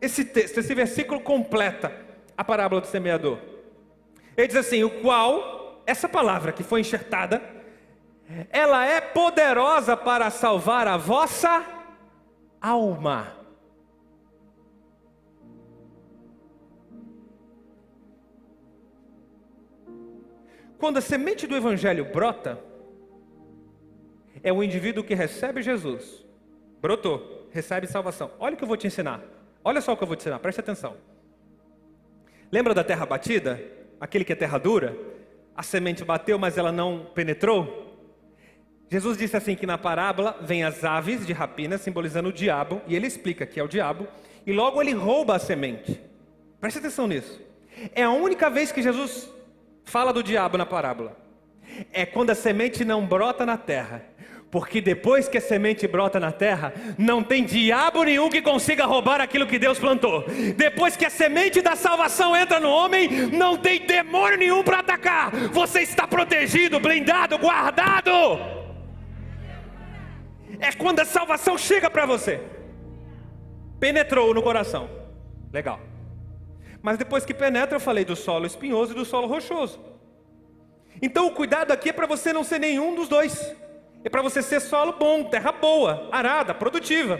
esse 0.00 0.24
texto, 0.24 0.58
esse 0.58 0.74
versículo 0.74 1.20
completa 1.20 1.92
a 2.36 2.44
parábola 2.44 2.80
do 2.80 2.86
semeador. 2.86 3.38
Ele 4.36 4.46
diz 4.46 4.56
assim: 4.56 4.84
o 4.84 5.00
qual, 5.02 5.82
essa 5.86 6.08
palavra 6.08 6.52
que 6.52 6.62
foi 6.62 6.80
enxertada, 6.80 7.42
ela 8.50 8.84
é 8.86 9.00
poderosa 9.00 9.96
para 9.96 10.30
salvar 10.30 10.86
a 10.86 10.96
vossa 10.96 11.64
alma. 12.60 13.36
Quando 20.78 20.98
a 20.98 21.00
semente 21.00 21.46
do 21.46 21.56
evangelho 21.56 22.04
brota, 22.04 22.62
é 24.44 24.52
o 24.52 24.62
indivíduo 24.62 25.02
que 25.02 25.14
recebe 25.14 25.60
Jesus. 25.60 26.24
Brotou 26.80 27.37
recebe 27.58 27.86
salvação. 27.86 28.30
Olha 28.38 28.54
o 28.54 28.56
que 28.56 28.62
eu 28.62 28.68
vou 28.68 28.76
te 28.76 28.86
ensinar. 28.86 29.20
Olha 29.64 29.80
só 29.80 29.92
o 29.92 29.96
que 29.96 30.02
eu 30.02 30.06
vou 30.06 30.16
te 30.16 30.20
ensinar, 30.20 30.38
preste 30.38 30.60
atenção. 30.60 30.96
Lembra 32.50 32.72
da 32.72 32.84
terra 32.84 33.04
batida? 33.04 33.60
Aquele 34.00 34.24
que 34.24 34.32
é 34.32 34.36
terra 34.36 34.58
dura? 34.58 34.96
A 35.56 35.62
semente 35.62 36.04
bateu, 36.04 36.38
mas 36.38 36.56
ela 36.56 36.70
não 36.70 37.06
penetrou? 37.14 37.86
Jesus 38.88 39.18
disse 39.18 39.36
assim 39.36 39.54
que 39.56 39.66
na 39.66 39.76
parábola 39.76 40.38
vem 40.40 40.64
as 40.64 40.84
aves 40.84 41.26
de 41.26 41.32
rapina, 41.32 41.76
simbolizando 41.76 42.28
o 42.28 42.32
diabo, 42.32 42.80
e 42.86 42.94
ele 42.94 43.06
explica 43.06 43.44
que 43.44 43.58
é 43.58 43.62
o 43.62 43.68
diabo, 43.68 44.06
e 44.46 44.52
logo 44.52 44.80
ele 44.80 44.92
rouba 44.92 45.34
a 45.34 45.38
semente. 45.38 46.00
Preste 46.60 46.78
atenção 46.78 47.06
nisso. 47.06 47.42
É 47.92 48.04
a 48.04 48.10
única 48.10 48.48
vez 48.48 48.72
que 48.72 48.80
Jesus 48.80 49.30
fala 49.84 50.12
do 50.12 50.22
diabo 50.22 50.56
na 50.56 50.64
parábola. 50.64 51.16
É 51.92 52.06
quando 52.06 52.30
a 52.30 52.34
semente 52.34 52.84
não 52.84 53.04
brota 53.04 53.44
na 53.44 53.58
terra 53.58 54.04
porque 54.50 54.80
depois 54.80 55.28
que 55.28 55.36
a 55.36 55.40
semente 55.40 55.86
brota 55.86 56.18
na 56.18 56.32
terra, 56.32 56.72
não 56.96 57.22
tem 57.22 57.44
diabo 57.44 58.02
nenhum 58.02 58.30
que 58.30 58.40
consiga 58.40 58.86
roubar 58.86 59.20
aquilo 59.20 59.46
que 59.46 59.58
Deus 59.58 59.78
plantou. 59.78 60.24
Depois 60.56 60.96
que 60.96 61.04
a 61.04 61.10
semente 61.10 61.60
da 61.60 61.76
salvação 61.76 62.34
entra 62.34 62.58
no 62.58 62.70
homem, 62.70 63.08
não 63.28 63.58
tem 63.58 63.84
demônio 63.84 64.38
nenhum 64.38 64.62
para 64.62 64.78
atacar. 64.78 65.30
Você 65.52 65.80
está 65.82 66.06
protegido, 66.06 66.80
blindado, 66.80 67.36
guardado. 67.36 68.10
É 70.58 70.72
quando 70.72 71.00
a 71.00 71.04
salvação 71.04 71.58
chega 71.58 71.90
para 71.90 72.06
você. 72.06 72.40
Penetrou 73.78 74.32
no 74.32 74.42
coração. 74.42 74.88
Legal. 75.52 75.78
Mas 76.80 76.96
depois 76.96 77.22
que 77.22 77.34
penetra, 77.34 77.76
eu 77.76 77.80
falei 77.80 78.04
do 78.04 78.16
solo 78.16 78.46
espinhoso 78.46 78.92
e 78.92 78.94
do 78.94 79.04
solo 79.04 79.26
rochoso. 79.26 79.78
Então 81.02 81.26
o 81.26 81.32
cuidado 81.32 81.70
aqui 81.70 81.90
é 81.90 81.92
para 81.92 82.06
você 82.06 82.32
não 82.32 82.42
ser 82.42 82.58
nenhum 82.58 82.94
dos 82.94 83.08
dois 83.08 83.54
é 84.04 84.08
para 84.08 84.22
você 84.22 84.42
ser 84.42 84.60
solo 84.60 84.94
bom, 84.98 85.24
terra 85.24 85.52
boa, 85.52 86.08
arada, 86.12 86.54
produtiva. 86.54 87.18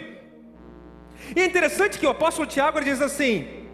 E 1.35 1.41
é 1.41 1.45
interessante 1.45 1.99
que 1.99 2.05
o 2.05 2.09
apóstolo 2.09 2.47
Tiago 2.47 2.81
diz 2.81 3.01
assim: 3.01 3.67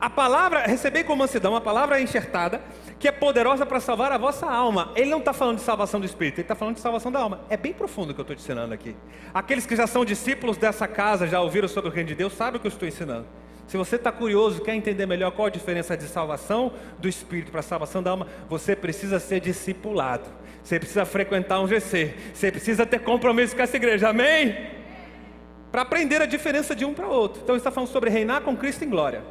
a 0.00 0.08
palavra, 0.08 0.62
receber 0.66 1.04
com 1.04 1.14
mansidão, 1.14 1.54
a 1.54 1.60
palavra 1.60 2.00
enxertada, 2.00 2.60
que 2.98 3.08
é 3.08 3.12
poderosa 3.12 3.66
para 3.66 3.80
salvar 3.80 4.12
a 4.12 4.18
vossa 4.18 4.46
alma. 4.46 4.92
Ele 4.94 5.10
não 5.10 5.18
está 5.18 5.32
falando 5.32 5.56
de 5.56 5.62
salvação 5.62 6.00
do 6.00 6.06
espírito, 6.06 6.36
ele 6.36 6.42
está 6.42 6.54
falando 6.54 6.76
de 6.76 6.80
salvação 6.80 7.10
da 7.10 7.20
alma. 7.20 7.40
É 7.48 7.56
bem 7.56 7.72
profundo 7.72 8.10
o 8.10 8.14
que 8.14 8.20
eu 8.20 8.22
estou 8.22 8.36
te 8.36 8.42
ensinando 8.42 8.72
aqui. 8.72 8.96
Aqueles 9.34 9.66
que 9.66 9.76
já 9.76 9.86
são 9.86 10.04
discípulos 10.04 10.56
dessa 10.56 10.88
casa, 10.88 11.26
já 11.26 11.40
ouviram 11.40 11.68
sobre 11.68 11.90
o 11.90 11.92
reino 11.92 12.08
de 12.08 12.14
Deus, 12.14 12.32
sabem 12.32 12.58
o 12.58 12.60
que 12.60 12.66
eu 12.66 12.70
estou 12.70 12.86
ensinando. 12.86 13.26
Se 13.72 13.78
você 13.78 13.96
está 13.96 14.12
curioso, 14.12 14.60
quer 14.60 14.74
entender 14.74 15.06
melhor 15.06 15.30
qual 15.30 15.46
a 15.46 15.50
diferença 15.50 15.96
de 15.96 16.04
salvação 16.04 16.74
do 16.98 17.08
espírito 17.08 17.50
para 17.50 17.62
salvação 17.62 18.02
da 18.02 18.10
alma, 18.10 18.26
você 18.46 18.76
precisa 18.76 19.18
ser 19.18 19.40
discipulado. 19.40 20.28
Você 20.62 20.78
precisa 20.78 21.06
frequentar 21.06 21.58
um 21.58 21.66
GC. 21.66 22.14
Você 22.34 22.52
precisa 22.52 22.84
ter 22.84 22.98
compromisso 22.98 23.56
com 23.56 23.62
essa 23.62 23.74
igreja. 23.74 24.10
Amém? 24.10 24.54
Para 25.70 25.80
aprender 25.80 26.20
a 26.20 26.26
diferença 26.26 26.74
de 26.76 26.84
um 26.84 26.92
para 26.92 27.08
outro. 27.08 27.40
Então 27.42 27.54
ele 27.54 27.60
está 27.60 27.70
falando 27.70 27.88
sobre 27.88 28.10
reinar 28.10 28.42
com 28.42 28.54
Cristo 28.54 28.84
em 28.84 28.90
glória. 28.90 29.22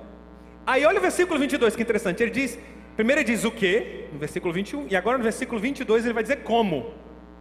Aí 0.66 0.84
olha 0.86 0.98
o 0.98 1.02
versículo 1.04 1.40
22, 1.40 1.76
que 1.76 1.84
interessante. 1.84 2.24
Ele 2.24 2.32
diz, 2.32 2.58
primeiro 2.96 3.22
ele 3.22 3.28
diz 3.32 3.44
o 3.44 3.52
que, 3.52 4.08
no 4.12 4.18
versículo 4.18 4.52
21, 4.52 4.88
e 4.90 4.96
agora 4.96 5.20
no 5.20 5.24
versículo 5.24 5.62
22 5.62 6.04
ele 6.04 6.16
vai 6.16 6.24
dizer 6.24 6.38
como. 6.38 6.96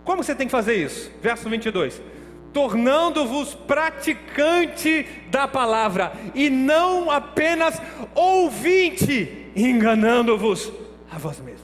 Como 0.04 0.22
você 0.22 0.34
tem 0.34 0.46
que 0.46 0.52
fazer 0.52 0.74
isso? 0.74 1.10
Verso 1.22 1.48
22 1.48 2.19
tornando-vos 2.52 3.54
praticante 3.54 5.06
da 5.30 5.46
palavra 5.46 6.12
e 6.34 6.50
não 6.50 7.10
apenas 7.10 7.80
ouvinte, 8.14 9.50
enganando-vos 9.54 10.72
a 11.10 11.18
vós 11.18 11.40
mesmos. 11.40 11.59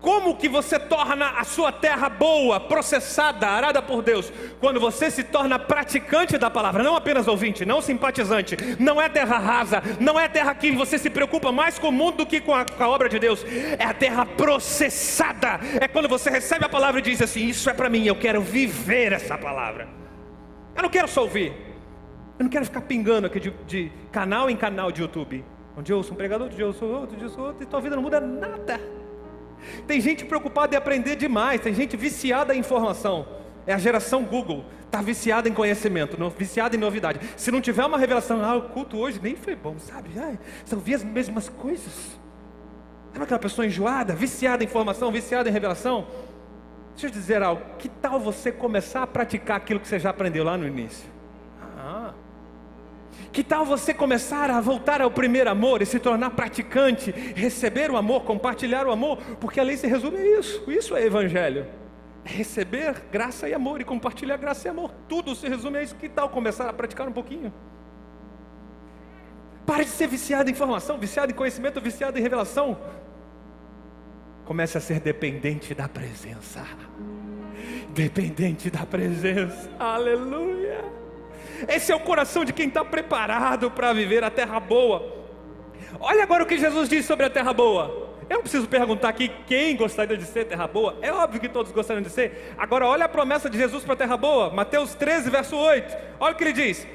Como 0.00 0.34
que 0.34 0.48
você 0.48 0.78
torna 0.78 1.30
a 1.30 1.44
sua 1.44 1.70
terra 1.70 2.08
boa, 2.08 2.58
processada, 2.58 3.46
arada 3.46 3.82
por 3.82 4.02
Deus? 4.02 4.32
Quando 4.58 4.80
você 4.80 5.10
se 5.10 5.22
torna 5.22 5.58
praticante 5.58 6.38
da 6.38 6.48
palavra, 6.50 6.82
não 6.82 6.96
apenas 6.96 7.28
ouvinte, 7.28 7.66
não 7.66 7.82
simpatizante, 7.82 8.56
não 8.78 9.00
é 9.00 9.10
terra 9.10 9.38
rasa, 9.38 9.82
não 10.00 10.18
é 10.18 10.26
terra 10.26 10.54
que 10.54 10.72
você 10.72 10.96
se 10.96 11.10
preocupa 11.10 11.52
mais 11.52 11.78
com 11.78 11.88
o 11.88 11.92
mundo 11.92 12.18
do 12.18 12.26
que 12.26 12.40
com 12.40 12.54
a, 12.54 12.64
com 12.64 12.82
a 12.82 12.88
obra 12.88 13.10
de 13.10 13.18
Deus, 13.18 13.44
é 13.78 13.84
a 13.84 13.92
terra 13.92 14.24
processada. 14.24 15.60
É 15.78 15.86
quando 15.86 16.08
você 16.08 16.30
recebe 16.30 16.64
a 16.64 16.68
palavra 16.68 17.00
e 17.00 17.02
diz 17.02 17.20
assim: 17.20 17.46
Isso 17.46 17.68
é 17.68 17.74
para 17.74 17.90
mim, 17.90 18.06
eu 18.06 18.16
quero 18.16 18.40
viver 18.40 19.12
essa 19.12 19.36
palavra. 19.36 19.86
Eu 20.74 20.82
não 20.82 20.88
quero 20.88 21.08
só 21.08 21.22
ouvir, 21.22 21.52
eu 22.38 22.44
não 22.44 22.48
quero 22.48 22.64
ficar 22.64 22.80
pingando 22.80 23.26
aqui 23.26 23.38
de, 23.38 23.50
de 23.66 23.92
canal 24.10 24.48
em 24.48 24.56
canal 24.56 24.90
de 24.90 25.02
YouTube. 25.02 25.44
Dia 25.82 25.94
eu 25.94 25.98
ouço 25.98 26.12
um 26.12 26.16
pregador, 26.16 26.48
dia 26.48 26.64
eu 26.64 26.68
ouço 26.68 26.84
outro, 26.84 27.16
dia 27.16 27.26
eu 27.26 27.30
ouço 27.30 27.40
outro, 27.40 27.62
e 27.62 27.66
tua 27.66 27.80
vida 27.80 27.96
não 27.96 28.02
muda 28.02 28.20
nada. 28.20 28.80
Tem 29.86 30.00
gente 30.00 30.24
preocupada 30.24 30.74
em 30.74 30.78
aprender 30.78 31.16
demais, 31.16 31.60
tem 31.60 31.74
gente 31.74 31.96
viciada 31.96 32.54
em 32.54 32.58
informação. 32.58 33.26
É 33.66 33.74
a 33.74 33.78
geração 33.78 34.24
Google, 34.24 34.64
está 34.86 35.00
viciada 35.00 35.48
em 35.48 35.52
conhecimento, 35.52 36.16
viciada 36.36 36.74
em 36.74 36.78
novidade. 36.78 37.20
Se 37.36 37.50
não 37.50 37.60
tiver 37.60 37.84
uma 37.84 37.98
revelação, 37.98 38.44
ah, 38.44 38.56
o 38.56 38.62
culto 38.62 38.98
hoje 38.98 39.20
nem 39.22 39.36
foi 39.36 39.54
bom, 39.54 39.78
sabe? 39.78 40.10
Ai, 40.16 40.38
ouvia 40.72 40.96
as 40.96 41.04
mesmas 41.04 41.48
coisas. 41.48 42.18
Sabe 43.12 43.24
aquela 43.24 43.40
pessoa 43.40 43.66
enjoada, 43.66 44.14
viciada 44.14 44.62
em 44.62 44.66
informação, 44.66 45.10
viciada 45.10 45.48
em 45.48 45.52
revelação? 45.52 46.06
Deixa 46.92 47.06
eu 47.06 47.10
dizer 47.10 47.42
algo, 47.42 47.62
que 47.78 47.88
tal 47.88 48.20
você 48.20 48.52
começar 48.52 49.02
a 49.02 49.06
praticar 49.06 49.56
aquilo 49.56 49.80
que 49.80 49.88
você 49.88 49.98
já 49.98 50.10
aprendeu 50.10 50.44
lá 50.44 50.56
no 50.56 50.66
início? 50.66 51.08
Que 53.32 53.44
tal 53.44 53.64
você 53.64 53.94
começar 53.94 54.50
a 54.50 54.60
voltar 54.60 55.00
ao 55.00 55.10
primeiro 55.10 55.48
amor 55.48 55.82
e 55.82 55.86
se 55.86 55.98
tornar 55.98 56.30
praticante, 56.30 57.10
receber 57.10 57.90
o 57.90 57.96
amor, 57.96 58.24
compartilhar 58.24 58.86
o 58.86 58.90
amor, 58.90 59.18
porque 59.40 59.60
a 59.60 59.62
lei 59.62 59.76
se 59.76 59.86
resume 59.86 60.18
a 60.18 60.38
isso. 60.40 60.70
Isso 60.70 60.96
é 60.96 61.04
evangelho. 61.04 61.66
Receber 62.24 63.02
graça 63.10 63.48
e 63.48 63.54
amor 63.54 63.80
e 63.80 63.84
compartilhar 63.84 64.36
graça 64.36 64.68
e 64.68 64.70
amor. 64.70 64.92
Tudo 65.08 65.34
se 65.34 65.48
resume 65.48 65.78
a 65.78 65.82
isso. 65.82 65.94
Que 65.94 66.08
tal 66.08 66.28
começar 66.28 66.68
a 66.68 66.72
praticar 66.72 67.08
um 67.08 67.12
pouquinho? 67.12 67.52
Pare 69.64 69.84
de 69.84 69.90
ser 69.90 70.08
viciado 70.08 70.50
em 70.50 70.52
informação, 70.52 70.98
viciado 70.98 71.30
em 71.30 71.34
conhecimento, 71.34 71.80
viciado 71.80 72.18
em 72.18 72.22
revelação. 72.22 72.76
Comece 74.44 74.76
a 74.76 74.80
ser 74.80 74.98
dependente 74.98 75.74
da 75.74 75.88
presença. 75.88 76.66
Dependente 77.94 78.68
da 78.68 78.84
presença. 78.84 79.70
Aleluia. 79.78 80.99
Esse 81.68 81.92
é 81.92 81.96
o 81.96 82.00
coração 82.00 82.44
de 82.44 82.52
quem 82.52 82.68
está 82.68 82.84
preparado 82.84 83.70
para 83.70 83.92
viver 83.92 84.24
a 84.24 84.30
terra 84.30 84.58
boa. 84.60 85.20
Olha 85.98 86.22
agora 86.22 86.44
o 86.44 86.46
que 86.46 86.58
Jesus 86.58 86.88
diz 86.88 87.04
sobre 87.04 87.26
a 87.26 87.30
terra 87.30 87.52
boa. 87.52 88.10
Eu 88.28 88.36
não 88.36 88.42
preciso 88.42 88.68
perguntar 88.68 89.08
aqui 89.08 89.28
quem 89.46 89.76
gostaria 89.76 90.16
de 90.16 90.24
ser 90.24 90.44
terra 90.44 90.68
boa. 90.68 90.96
É 91.02 91.12
óbvio 91.12 91.40
que 91.40 91.48
todos 91.48 91.72
gostariam 91.72 92.02
de 92.02 92.10
ser. 92.10 92.54
Agora, 92.56 92.86
olha 92.86 93.06
a 93.06 93.08
promessa 93.08 93.50
de 93.50 93.58
Jesus 93.58 93.82
para 93.82 93.94
a 93.94 93.96
terra 93.96 94.16
boa. 94.16 94.50
Mateus 94.50 94.94
13, 94.94 95.28
verso 95.30 95.56
8. 95.56 95.96
Olha 96.20 96.32
o 96.32 96.36
que 96.36 96.44
ele 96.44 96.52
diz: 96.52 96.86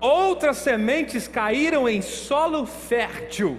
Outras 0.00 0.56
sementes 0.56 1.28
caíram 1.28 1.86
em 1.86 2.00
solo 2.00 2.64
fértil 2.64 3.58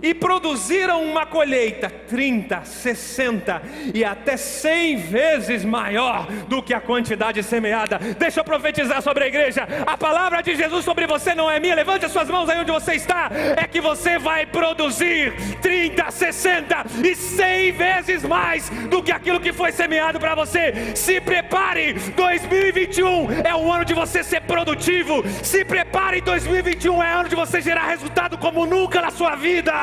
e 0.00 0.14
produziram 0.14 1.02
uma 1.02 1.26
colheita 1.26 1.90
30, 1.90 2.64
60 2.64 3.62
e 3.94 4.04
até 4.04 4.36
100 4.36 4.96
vezes 4.96 5.64
maior 5.64 6.26
do 6.48 6.62
que 6.62 6.72
a 6.72 6.80
quantidade 6.80 7.42
semeada. 7.42 7.98
Deixa 8.18 8.40
eu 8.40 8.44
profetizar 8.44 9.02
sobre 9.02 9.24
a 9.24 9.26
igreja. 9.26 9.66
A 9.86 9.96
palavra 9.96 10.42
de 10.42 10.54
Jesus 10.54 10.84
sobre 10.84 11.06
você 11.06 11.34
não 11.34 11.50
é 11.50 11.58
minha. 11.58 11.74
Levante 11.74 12.06
as 12.06 12.12
suas 12.12 12.28
mãos 12.28 12.48
aí 12.48 12.58
onde 12.58 12.70
você 12.70 12.94
está. 12.94 13.30
É 13.56 13.66
que 13.66 13.80
você 13.80 14.18
vai 14.18 14.46
produzir 14.46 15.32
30, 15.60 16.10
60 16.10 16.84
e 17.04 17.14
100 17.14 17.72
vezes 17.72 18.22
mais 18.22 18.70
do 18.88 19.02
que 19.02 19.12
aquilo 19.12 19.40
que 19.40 19.52
foi 19.52 19.72
semeado 19.72 20.18
para 20.20 20.34
você. 20.34 20.92
Se 20.94 21.20
prepare. 21.20 21.94
2021 22.16 23.42
é 23.44 23.54
o 23.54 23.70
ano 23.70 23.84
de 23.84 23.94
você 23.94 24.22
ser 24.22 24.42
produtivo. 24.42 25.22
Se 25.42 25.64
prepare. 25.64 26.20
2021 26.20 27.02
é 27.02 27.12
ano 27.12 27.28
de 27.28 27.34
você 27.34 27.60
gerar 27.60 27.86
resultado 27.88 28.38
como 28.38 28.64
nunca 28.66 29.00
na 29.00 29.10
sua 29.10 29.34
vida. 29.36 29.81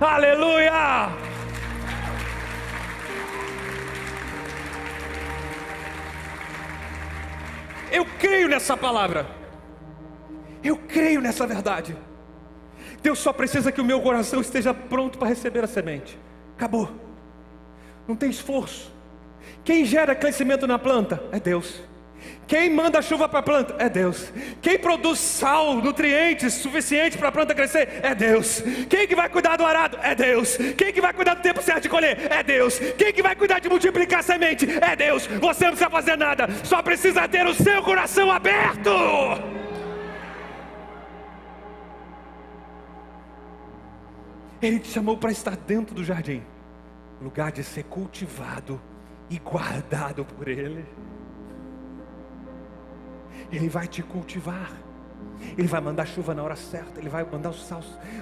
Aleluia! 0.00 1.08
Eu 7.90 8.04
creio 8.18 8.48
nessa 8.48 8.76
palavra. 8.76 9.26
Eu 10.62 10.76
creio 10.76 11.20
nessa 11.20 11.46
verdade. 11.46 11.96
Deus 13.02 13.18
só 13.18 13.32
precisa 13.32 13.70
que 13.72 13.80
o 13.80 13.84
meu 13.84 14.00
coração 14.02 14.40
esteja 14.40 14.74
pronto 14.74 15.18
para 15.18 15.28
receber 15.28 15.64
a 15.64 15.66
semente. 15.66 16.18
Acabou. 16.56 16.90
Não 18.06 18.16
tem 18.16 18.28
esforço. 18.30 18.92
Quem 19.64 19.84
gera 19.84 20.14
crescimento 20.14 20.66
na 20.66 20.78
planta 20.78 21.22
é 21.32 21.40
Deus. 21.40 21.82
Quem 22.46 22.70
manda 22.70 23.02
chuva 23.02 23.28
para 23.28 23.40
a 23.40 23.42
planta 23.42 23.74
é 23.78 23.88
Deus. 23.88 24.32
Quem 24.62 24.78
produz 24.78 25.18
sal, 25.18 25.74
nutrientes 25.76 26.54
suficientes 26.54 27.18
para 27.18 27.28
a 27.28 27.32
planta 27.32 27.54
crescer 27.54 28.00
é 28.02 28.14
Deus. 28.14 28.62
Quem 28.88 29.06
que 29.08 29.16
vai 29.16 29.28
cuidar 29.28 29.56
do 29.56 29.66
arado 29.66 29.98
é 30.00 30.14
Deus. 30.14 30.56
Quem 30.78 30.92
que 30.92 31.00
vai 31.00 31.12
cuidar 31.12 31.34
do 31.34 31.42
tempo 31.42 31.60
certo 31.60 31.82
de 31.82 31.88
colher 31.88 32.30
é 32.30 32.42
Deus. 32.44 32.78
Quem 32.96 33.12
que 33.12 33.22
vai 33.22 33.34
cuidar 33.34 33.58
de 33.58 33.68
multiplicar 33.68 34.20
a 34.20 34.22
semente 34.22 34.66
é 34.80 34.94
Deus. 34.94 35.26
Você 35.26 35.64
não 35.64 35.72
precisa 35.72 35.90
fazer 35.90 36.16
nada, 36.16 36.46
só 36.62 36.80
precisa 36.82 37.26
ter 37.26 37.44
o 37.46 37.54
seu 37.54 37.82
coração 37.82 38.30
aberto. 38.30 38.90
Ele 44.62 44.78
te 44.78 44.88
chamou 44.88 45.16
para 45.16 45.32
estar 45.32 45.56
dentro 45.56 45.94
do 45.94 46.04
jardim, 46.04 46.42
lugar 47.20 47.50
de 47.50 47.64
ser 47.64 47.82
cultivado 47.84 48.80
e 49.28 49.38
guardado 49.38 50.24
por 50.24 50.48
Ele. 50.48 50.84
Ele 53.50 53.68
vai 53.68 53.86
te 53.86 54.02
cultivar. 54.02 54.72
Ele 55.56 55.68
vai 55.68 55.80
mandar 55.80 56.06
chuva 56.06 56.34
na 56.34 56.42
hora 56.42 56.56
certa, 56.56 56.98
Ele 56.98 57.08
vai 57.08 57.24
mandar 57.30 57.50
os, 57.50 57.72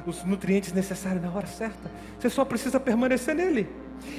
os 0.06 0.24
nutrientes 0.24 0.72
necessários 0.72 1.22
na 1.22 1.30
hora 1.30 1.46
certa. 1.46 1.90
Você 2.18 2.28
só 2.28 2.44
precisa 2.44 2.78
permanecer 2.78 3.34
nele. 3.34 3.68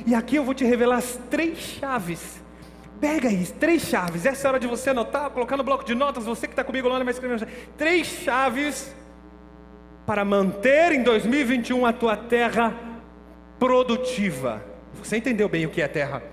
E 0.05 0.15
aqui 0.15 0.35
eu 0.35 0.43
vou 0.43 0.53
te 0.53 0.65
revelar 0.65 0.97
as 0.97 1.19
três 1.29 1.57
chaves. 1.57 2.41
Pega 2.99 3.29
aí, 3.29 3.45
três 3.45 3.83
chaves. 3.83 4.25
Essa 4.25 4.47
é 4.47 4.47
a 4.47 4.51
hora 4.51 4.59
de 4.59 4.67
você 4.67 4.89
anotar, 4.89 5.29
colocar 5.29 5.57
no 5.57 5.63
bloco 5.63 5.83
de 5.83 5.93
notas. 5.93 6.25
Você 6.25 6.47
que 6.47 6.53
está 6.53 6.63
comigo 6.63 6.87
lá, 6.87 6.97
vai 7.03 7.13
escrever. 7.13 7.47
Três 7.77 8.07
chaves 8.07 8.93
para 10.05 10.23
manter 10.23 10.91
em 10.93 11.03
2021 11.03 11.85
a 11.85 11.93
tua 11.93 12.15
terra 12.15 12.73
produtiva. 13.59 14.63
Você 14.95 15.17
entendeu 15.17 15.49
bem 15.49 15.65
o 15.65 15.69
que 15.69 15.81
é 15.81 15.87
terra? 15.87 16.23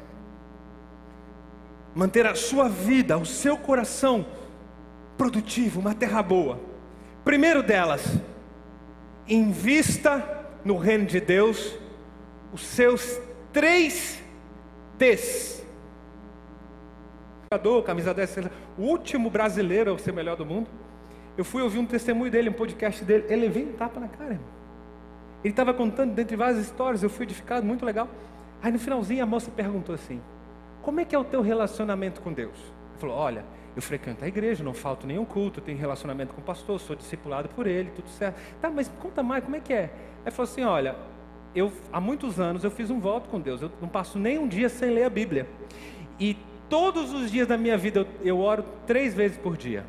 Manter 1.95 2.27
a 2.27 2.35
sua 2.35 2.69
vida, 2.69 3.19
o 3.19 3.27
seu 3.27 3.57
coração 3.57 4.25
produtivo, 5.17 5.81
uma 5.81 5.95
terra 5.95 6.23
boa. 6.23 6.59
Primeiro 7.25 7.63
delas, 7.63 8.19
invista 9.29 10.47
no 10.65 10.77
reino 10.77 11.07
de 11.07 11.21
Deus 11.21 11.77
os 12.53 12.63
seus 12.63 13.21
três 13.53 14.23
T's. 14.99 15.63
Camisa 17.85 18.15
10, 18.15 18.39
o 18.79 18.83
último 18.83 19.29
brasileiro 19.29 19.95
a 19.95 19.99
ser 19.99 20.13
melhor 20.13 20.37
do 20.37 20.47
mundo. 20.47 20.69
Eu 21.37 21.45
fui 21.45 21.63
ouvir 21.63 21.79
um 21.79 21.87
testemunho 21.87 22.31
dele, 22.31 22.49
um 22.49 22.55
podcast 22.55 23.05
dele. 23.05 23.27
Ele 23.29 23.49
veio 23.49 23.69
um 23.69 23.73
tapa 23.73 24.01
na 24.01 24.09
cara, 24.09 24.33
irmão. 24.33 24.49
Ele 25.45 25.53
estava 25.53 25.75
contando 25.75 26.15
dentre 26.15 26.37
várias 26.37 26.59
histórias, 26.59 27.03
eu 27.03 27.11
fui 27.11 27.25
edificado, 27.25 27.67
muito 27.67 27.85
legal. 27.85 28.09
Aí 28.63 28.71
no 28.71 28.79
finalzinho 28.79 29.23
a 29.23 29.27
moça 29.27 29.51
perguntou 29.51 29.95
assim: 29.95 30.21
Como 30.83 31.01
é 31.01 31.05
que 31.05 31.15
é 31.15 31.19
o 31.19 31.25
teu 31.25 31.43
relacionamento 31.43 32.21
com 32.21 32.33
Deus? 32.33 32.57
Ele 32.57 32.99
falou: 32.99 33.17
Olha, 33.17 33.45
eu 33.75 33.81
frequento 33.81 34.25
a 34.25 34.29
igreja, 34.29 34.63
não 34.63 34.75
falto 34.75 35.07
nenhum 35.07 35.25
culto, 35.25 35.61
tenho 35.61 35.79
relacionamento 35.79 36.35
com 36.35 36.41
o 36.41 36.45
pastor, 36.45 36.79
sou 36.79 36.95
discipulado 36.95 37.49
por 37.49 37.67
ele, 37.67 37.91
tudo 37.91 38.09
certo. 38.11 38.39
Tá, 38.61 38.69
mas 38.69 38.89
conta 39.01 39.23
mais, 39.23 39.43
como 39.43 39.57
é 39.57 39.61
que 39.61 39.73
é? 39.73 39.91
Aí 40.25 40.31
falou 40.31 40.51
assim: 40.51 40.63
olha, 40.63 40.95
eu 41.55 41.73
há 41.93 42.01
muitos 42.01 42.39
anos 42.39 42.65
eu 42.65 42.71
fiz 42.71 42.91
um 42.91 43.01
voto 43.01 43.29
com 43.29 43.41
Deus, 43.41 43.63
eu 43.63 43.71
não 43.81 43.89
passo 43.89 44.19
nem 44.19 44.39
um 44.39 44.47
dia 44.47 44.69
sem 44.69 44.91
ler 44.91 45.05
a 45.05 45.11
Bíblia. 45.11 45.49
E 46.21 46.37
todos 46.69 47.13
os 47.13 47.31
dias 47.31 47.49
da 47.49 47.57
minha 47.57 47.77
vida 47.79 48.01
eu, 48.01 48.07
eu 48.23 48.39
oro 48.41 48.65
três 48.87 49.15
vezes 49.15 49.39
por 49.39 49.57
dia. 49.57 49.85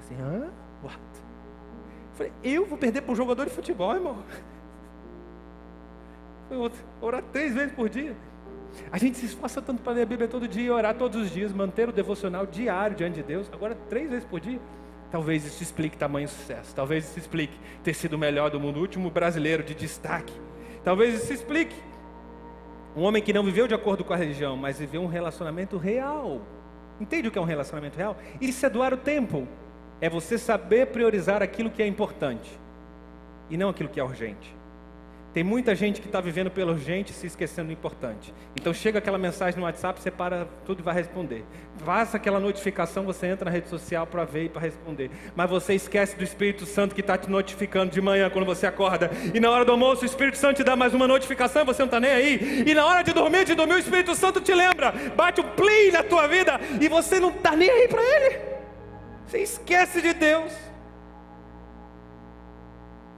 Assim, 0.00 0.20
hã? 0.20 0.50
What? 0.82 0.98
Eu 0.98 2.16
falei, 2.16 2.32
eu 2.42 2.66
vou 2.66 2.78
perder 2.78 3.02
para 3.02 3.12
um 3.12 3.16
jogador 3.16 3.44
de 3.44 3.52
futebol, 3.52 3.94
irmão? 3.94 4.18
Eu 6.50 6.58
vou 6.58 6.70
orar 7.00 7.22
três 7.32 7.54
vezes 7.54 7.72
por 7.72 7.88
dia. 7.88 8.16
A 8.90 8.98
gente 8.98 9.18
se 9.18 9.26
esforça 9.26 9.60
tanto 9.60 9.82
para 9.82 9.92
ler 9.92 10.02
a 10.02 10.06
Bíblia 10.06 10.28
todo 10.28 10.48
dia, 10.48 10.72
orar 10.74 10.94
todos 10.94 11.20
os 11.20 11.30
dias, 11.30 11.52
manter 11.52 11.88
o 11.88 11.92
devocional 11.92 12.46
diário 12.46 12.96
diante 12.96 13.16
de 13.16 13.22
Deus, 13.22 13.50
agora 13.52 13.76
três 13.88 14.10
vezes 14.10 14.24
por 14.24 14.40
dia. 14.40 14.60
Talvez 15.10 15.44
isso 15.44 15.62
explique 15.62 15.96
tamanho 15.96 16.28
sucesso. 16.28 16.74
Talvez 16.74 17.04
isso 17.08 17.18
explique 17.18 17.58
ter 17.82 17.94
sido 17.94 18.14
o 18.14 18.18
melhor 18.18 18.50
do 18.50 18.60
mundo, 18.60 18.78
o 18.78 18.80
último 18.80 19.10
brasileiro 19.10 19.62
de 19.62 19.74
destaque. 19.74 20.32
Talvez 20.84 21.22
isso 21.22 21.32
explique 21.32 21.74
um 22.96 23.02
homem 23.02 23.22
que 23.22 23.32
não 23.32 23.42
viveu 23.42 23.66
de 23.66 23.74
acordo 23.74 24.04
com 24.04 24.12
a 24.12 24.16
religião, 24.16 24.56
mas 24.56 24.78
viveu 24.78 25.02
um 25.02 25.06
relacionamento 25.06 25.76
real. 25.76 26.40
Entende 27.00 27.28
o 27.28 27.30
que 27.30 27.38
é 27.38 27.40
um 27.40 27.44
relacionamento 27.44 27.96
real? 27.96 28.16
Isso 28.40 28.64
é 28.64 28.70
doar 28.70 28.92
o 28.94 28.96
tempo. 28.96 29.48
É 30.00 30.08
você 30.08 30.38
saber 30.38 30.86
priorizar 30.86 31.42
aquilo 31.42 31.70
que 31.70 31.82
é 31.82 31.86
importante 31.86 32.58
e 33.48 33.56
não 33.56 33.68
aquilo 33.68 33.88
que 33.88 33.98
é 33.98 34.04
urgente. 34.04 34.59
Tem 35.32 35.44
muita 35.44 35.76
gente 35.76 36.00
que 36.00 36.08
está 36.08 36.20
vivendo 36.20 36.50
pelo 36.50 36.72
urgente 36.72 37.12
e 37.12 37.14
se 37.14 37.28
esquecendo 37.28 37.68
do 37.68 37.72
importante. 37.72 38.34
Então 38.56 38.74
chega 38.74 38.98
aquela 38.98 39.16
mensagem 39.16 39.60
no 39.60 39.64
WhatsApp, 39.64 40.00
você 40.00 40.10
para 40.10 40.46
tudo 40.66 40.80
e 40.80 40.82
vai 40.82 40.92
responder. 40.92 41.44
Faça 41.84 42.16
aquela 42.16 42.40
notificação, 42.40 43.04
você 43.04 43.28
entra 43.28 43.44
na 43.44 43.50
rede 43.50 43.68
social 43.68 44.06
para 44.08 44.24
ver 44.24 44.46
e 44.46 44.48
para 44.48 44.60
responder. 44.60 45.08
Mas 45.36 45.48
você 45.48 45.74
esquece 45.74 46.16
do 46.16 46.24
Espírito 46.24 46.66
Santo 46.66 46.96
que 46.96 47.00
está 47.00 47.16
te 47.16 47.30
notificando 47.30 47.92
de 47.92 48.00
manhã 48.00 48.28
quando 48.28 48.44
você 48.44 48.66
acorda. 48.66 49.08
E 49.32 49.38
na 49.38 49.48
hora 49.50 49.64
do 49.64 49.70
almoço 49.70 50.02
o 50.02 50.06
Espírito 50.06 50.36
Santo 50.36 50.56
te 50.56 50.64
dá 50.64 50.74
mais 50.74 50.94
uma 50.94 51.06
notificação, 51.06 51.64
você 51.64 51.82
não 51.82 51.86
está 51.86 52.00
nem 52.00 52.10
aí. 52.10 52.64
E 52.66 52.74
na 52.74 52.84
hora 52.84 53.02
de 53.02 53.12
dormir, 53.12 53.44
de 53.44 53.54
dormir, 53.54 53.74
o 53.74 53.78
Espírito 53.78 54.16
Santo 54.16 54.40
te 54.40 54.52
lembra. 54.52 54.92
Bate 55.14 55.40
o 55.40 55.44
um 55.44 55.48
plim 55.50 55.92
na 55.92 56.02
tua 56.02 56.26
vida 56.26 56.58
e 56.80 56.88
você 56.88 57.20
não 57.20 57.30
está 57.30 57.54
nem 57.54 57.70
aí 57.70 57.86
para 57.86 58.02
Ele. 58.02 58.40
Você 59.28 59.38
esquece 59.38 60.02
de 60.02 60.12
Deus. 60.12 60.52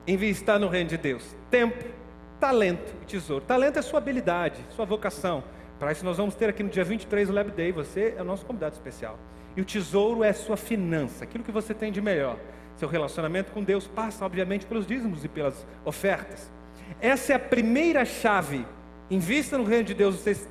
Investir 0.07 0.59
no 0.59 0.69
reino 0.69 0.91
de 0.91 0.99
Deus. 0.99 1.25
Tempo 1.51 2.02
talento 2.43 2.93
e 3.01 3.05
tesouro. 3.05 3.45
Talento 3.45 3.79
é 3.79 3.83
sua 3.83 3.99
habilidade, 3.99 4.59
sua 4.71 4.85
vocação. 4.85 5.45
Para 5.79 5.93
isso 5.93 6.05
nós 6.05 6.17
vamos 6.17 6.35
ter 6.35 6.49
aqui 6.49 6.65
no 6.65 6.69
dia 6.69 6.83
23 6.83 7.31
o 7.31 7.33
Lab 7.33 7.53
Day, 7.53 7.71
você 7.71 8.15
é 8.19 8.21
o 8.21 8.25
nosso 8.25 8.45
convidado 8.45 8.75
especial. 8.75 9.17
E 9.57 9.61
o 9.61 9.65
tesouro 9.65 10.25
é 10.25 10.33
sua 10.33 10.57
finança, 10.57 11.23
aquilo 11.23 11.45
que 11.45 11.53
você 11.53 11.73
tem 11.73 11.93
de 11.93 12.01
melhor. 12.01 12.37
Seu 12.75 12.89
relacionamento 12.89 13.53
com 13.53 13.63
Deus 13.63 13.87
passa, 13.87 14.25
obviamente, 14.25 14.67
pelos 14.67 14.85
dízimos 14.85 15.25
e 15.25 15.29
pelas 15.29 15.65
ofertas. 15.85 16.51
Essa 17.01 17.35
é 17.35 17.37
a 17.37 17.39
primeira 17.39 18.05
chave. 18.05 18.67
Invista 19.09 19.57
no 19.57 19.63
reino 19.63 19.85
de 19.85 19.95
Deus, 19.95 20.17
vocês 20.17 20.49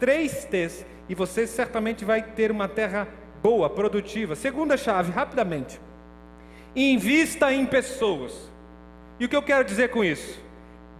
três 0.00 0.46
T's, 0.46 0.86
e 1.10 1.14
você 1.14 1.46
certamente 1.46 2.06
vai 2.06 2.22
ter 2.22 2.50
uma 2.50 2.68
terra 2.68 3.06
boa, 3.42 3.68
produtiva. 3.68 4.34
Segunda 4.34 4.78
chave, 4.78 5.12
rapidamente. 5.12 5.78
Invista 6.74 7.52
em 7.52 7.66
pessoas. 7.66 8.50
E 9.20 9.26
o 9.26 9.28
que 9.28 9.36
eu 9.36 9.42
quero 9.42 9.62
dizer 9.62 9.90
com 9.90 10.02
isso? 10.02 10.42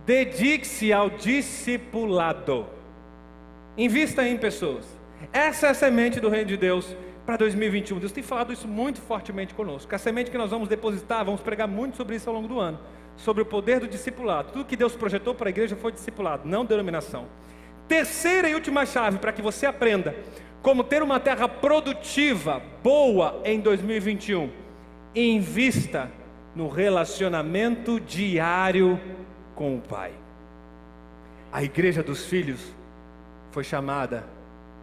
Dedique-se 0.06 0.92
ao 0.92 1.08
discipulado. 1.08 2.66
Invista 3.76 4.26
em 4.26 4.36
pessoas. 4.36 4.86
Essa 5.32 5.68
é 5.68 5.70
a 5.70 5.74
semente 5.74 6.20
do 6.20 6.28
reino 6.28 6.46
de 6.46 6.56
Deus 6.56 6.94
para 7.24 7.38
2021. 7.38 7.98
Deus 7.98 8.12
tem 8.12 8.22
falado 8.22 8.52
isso 8.52 8.68
muito 8.68 9.00
fortemente 9.00 9.54
conosco. 9.54 9.94
A 9.94 9.98
semente 9.98 10.30
que 10.30 10.36
nós 10.36 10.50
vamos 10.50 10.68
depositar, 10.68 11.24
vamos 11.24 11.40
pregar 11.40 11.66
muito 11.66 11.96
sobre 11.96 12.16
isso 12.16 12.28
ao 12.28 12.36
longo 12.36 12.48
do 12.48 12.60
ano. 12.60 12.78
Sobre 13.16 13.42
o 13.42 13.46
poder 13.46 13.80
do 13.80 13.88
discipulado. 13.88 14.52
Tudo 14.52 14.66
que 14.66 14.76
Deus 14.76 14.94
projetou 14.94 15.34
para 15.34 15.48
a 15.48 15.50
igreja 15.50 15.74
foi 15.74 15.92
discipulado, 15.92 16.46
não 16.46 16.64
denominação. 16.64 17.26
Terceira 17.88 18.48
e 18.48 18.54
última 18.54 18.84
chave 18.84 19.18
para 19.18 19.32
que 19.32 19.40
você 19.40 19.64
aprenda 19.64 20.14
como 20.60 20.82
ter 20.82 21.02
uma 21.02 21.20
terra 21.20 21.48
produtiva, 21.48 22.62
boa 22.82 23.40
em 23.44 23.60
2021. 23.60 24.50
Invista 25.14 26.10
no 26.54 26.68
relacionamento 26.68 28.00
diário 28.00 28.98
com 29.54 29.76
o 29.76 29.80
Pai. 29.80 30.12
A 31.52 31.62
igreja 31.62 32.02
dos 32.02 32.26
filhos 32.26 32.60
foi 33.52 33.62
chamada, 33.62 34.24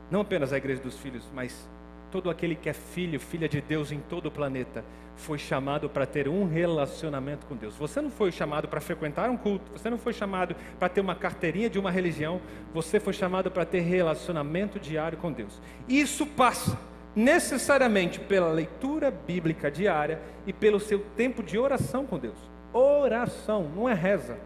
não 0.10 0.22
apenas 0.22 0.54
a 0.54 0.58
igreja 0.58 0.82
dos 0.82 0.98
filhos, 0.98 1.28
mas 1.34 1.68
todo 2.12 2.30
aquele 2.30 2.56
que 2.56 2.70
é 2.70 2.74
filho, 2.74 3.20
filha 3.20 3.48
de 3.48 3.62
Deus 3.62 3.92
em 3.92 4.00
todo 4.00 4.28
o 4.28 4.32
planeta, 4.32 4.84
foi 5.16 5.38
chamado 5.38 5.90
para 5.90 6.06
ter 6.06 6.28
um 6.28 6.48
relacionamento 6.48 7.46
com 7.46 7.56
Deus. 7.56 7.76
Você 7.76 8.02
não 8.02 8.10
foi 8.10 8.32
chamado 8.32 8.68
para 8.68 8.82
frequentar 8.82 9.30
um 9.30 9.38
culto, 9.38 9.72
você 9.72 9.90
não 9.90 9.98
foi 9.98 10.14
chamado 10.14 10.56
para 10.80 10.90
ter 10.90 11.02
uma 11.02 11.16
carteirinha 11.16 11.70
de 11.70 11.78
uma 11.78 11.92
religião, 11.92 12.42
você 12.74 13.00
foi 13.00 13.14
chamado 13.14 13.52
para 13.52 13.66
ter 13.66 13.82
relacionamento 13.82 14.80
diário 14.80 15.18
com 15.18 15.32
Deus. 15.32 15.62
Isso 15.88 16.26
passa 16.26 16.78
necessariamente 17.16 18.20
pela 18.20 18.52
leitura 18.52 19.12
bíblica 19.12 19.70
diária 19.70 20.20
e 20.48 20.54
pelo 20.54 20.80
seu 20.80 21.00
tempo 21.16 21.44
de 21.44 21.58
oração 21.58 22.06
com 22.06 22.18
Deus. 22.18 22.38
Oração, 22.74 23.70
não 23.76 23.88
é 23.88 23.94
reza. 23.94 24.38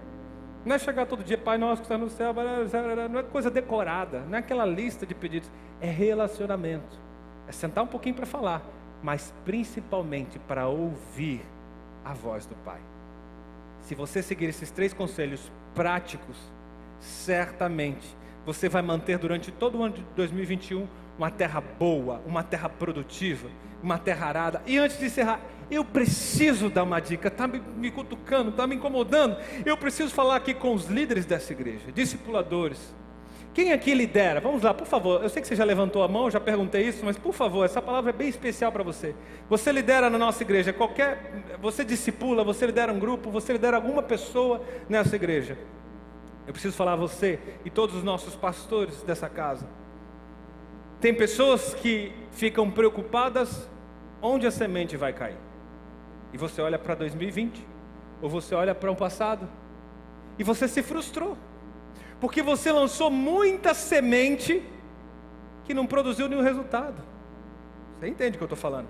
Não 0.66 0.76
é 0.76 0.80
chegar 0.80 1.06
todo 1.06 1.24
dia, 1.24 1.38
Pai 1.38 1.60
nosso 1.60 1.84
que 1.84 1.86
está 1.86 1.98
no 1.98 2.10
céu, 2.10 2.34
não 3.12 3.20
é 3.20 3.24
coisa 3.24 3.52
decorada, 3.52 4.22
não 4.22 4.36
é 4.36 4.40
aquela 4.40 4.66
lista 4.66 5.06
de 5.06 5.14
pedidos, 5.14 5.50
é 5.80 5.90
relacionamento. 5.90 7.00
É 7.48 7.52
sentar 7.52 7.84
um 7.84 7.88
pouquinho 7.88 8.16
para 8.16 8.26
falar, 8.26 8.64
mas 9.04 9.32
principalmente 9.46 10.40
para 10.40 10.68
ouvir 10.68 11.42
a 12.04 12.14
voz 12.14 12.48
do 12.48 12.56
Pai. 12.56 12.80
Se 13.82 13.94
você 13.94 14.24
seguir 14.24 14.46
esses 14.46 14.72
três 14.72 14.92
conselhos 14.92 15.52
práticos, 15.76 16.36
certamente 17.00 18.18
você 18.44 18.68
vai 18.68 18.82
manter 18.82 19.20
durante 19.20 19.52
todo 19.52 19.78
o 19.78 19.84
ano 19.84 19.94
de 19.94 20.02
2021 20.16 20.88
uma 21.18 21.30
terra 21.30 21.62
boa, 21.62 22.22
uma 22.26 22.44
terra 22.44 22.70
produtiva, 22.70 23.48
uma 23.86 24.00
terra 24.00 24.28
arada. 24.28 24.62
E 24.66 24.78
antes 24.78 24.98
de 24.98 25.06
encerrar, 25.06 25.40
eu 25.70 25.86
preciso 25.86 26.70
dar 26.70 26.84
uma 26.84 27.00
dica, 27.00 27.28
está 27.28 27.48
me, 27.48 27.60
me 27.78 27.92
cutucando, 27.92 28.50
está 28.50 28.66
me 28.66 28.76
incomodando. 28.76 29.38
Eu 29.64 29.78
preciso 29.78 30.14
falar 30.14 30.36
aqui 30.36 30.54
com 30.54 30.74
os 30.74 30.88
líderes 30.88 31.26
dessa 31.26 31.54
igreja, 31.54 31.92
discipuladores. 31.94 32.94
Quem 33.54 33.72
aqui 33.72 33.94
lidera? 33.94 34.42
Vamos 34.42 34.64
lá, 34.64 34.74
por 34.74 34.86
favor. 34.86 35.24
Eu 35.24 35.30
sei 35.30 35.42
que 35.42 35.48
você 35.48 35.56
já 35.56 35.64
levantou 35.64 36.04
a 36.04 36.08
mão, 36.08 36.30
já 36.30 36.42
perguntei 36.42 36.88
isso, 36.90 37.06
mas 37.06 37.18
por 37.18 37.34
favor, 37.34 37.64
essa 37.64 37.82
palavra 37.82 38.10
é 38.10 38.14
bem 38.14 38.28
especial 38.28 38.70
para 38.72 38.84
você. 38.84 39.16
Você 39.50 39.72
lidera 39.72 40.10
na 40.10 40.18
nossa 40.18 40.44
igreja, 40.44 40.74
qualquer, 40.74 41.46
você 41.62 41.86
discipula, 41.86 42.44
você 42.44 42.66
lidera 42.66 42.92
um 42.92 43.00
grupo, 43.00 43.32
você 43.32 43.54
lidera 43.54 43.78
alguma 43.78 44.04
pessoa 44.04 44.62
nessa 44.90 45.16
igreja. 45.16 45.58
Eu 46.46 46.52
preciso 46.52 46.76
falar 46.76 46.94
a 46.94 46.98
você 46.98 47.40
e 47.64 47.70
todos 47.70 47.96
os 47.96 48.04
nossos 48.04 48.36
pastores 48.36 49.02
dessa 49.04 49.30
casa. 49.30 49.66
Tem 51.00 51.14
pessoas 51.14 51.74
que 51.76 52.12
ficam 52.32 52.70
preocupadas 52.70 53.70
onde 54.26 54.48
a 54.48 54.52
semente 54.52 54.98
vai 54.98 55.14
cair. 55.14 55.38
E 56.34 56.38
você 56.38 56.62
olha 56.62 56.78
para 56.78 56.96
2020, 56.96 57.66
ou 58.22 58.30
você 58.30 58.56
olha 58.56 58.74
para 58.74 58.92
o 58.92 58.96
passado, 58.96 59.48
e 60.38 60.44
você 60.44 60.68
se 60.68 60.82
frustrou 60.82 61.38
porque 62.20 62.42
você 62.42 62.72
lançou 62.72 63.12
muita 63.12 63.74
semente 63.74 64.64
que 65.64 65.74
não 65.74 65.86
produziu 65.86 66.28
nenhum 66.28 66.42
resultado. 66.42 67.02
Você 68.00 68.08
entende 68.08 68.36
o 68.36 68.38
que 68.38 68.44
eu 68.44 68.48
estou 68.48 68.58
falando? 68.58 68.88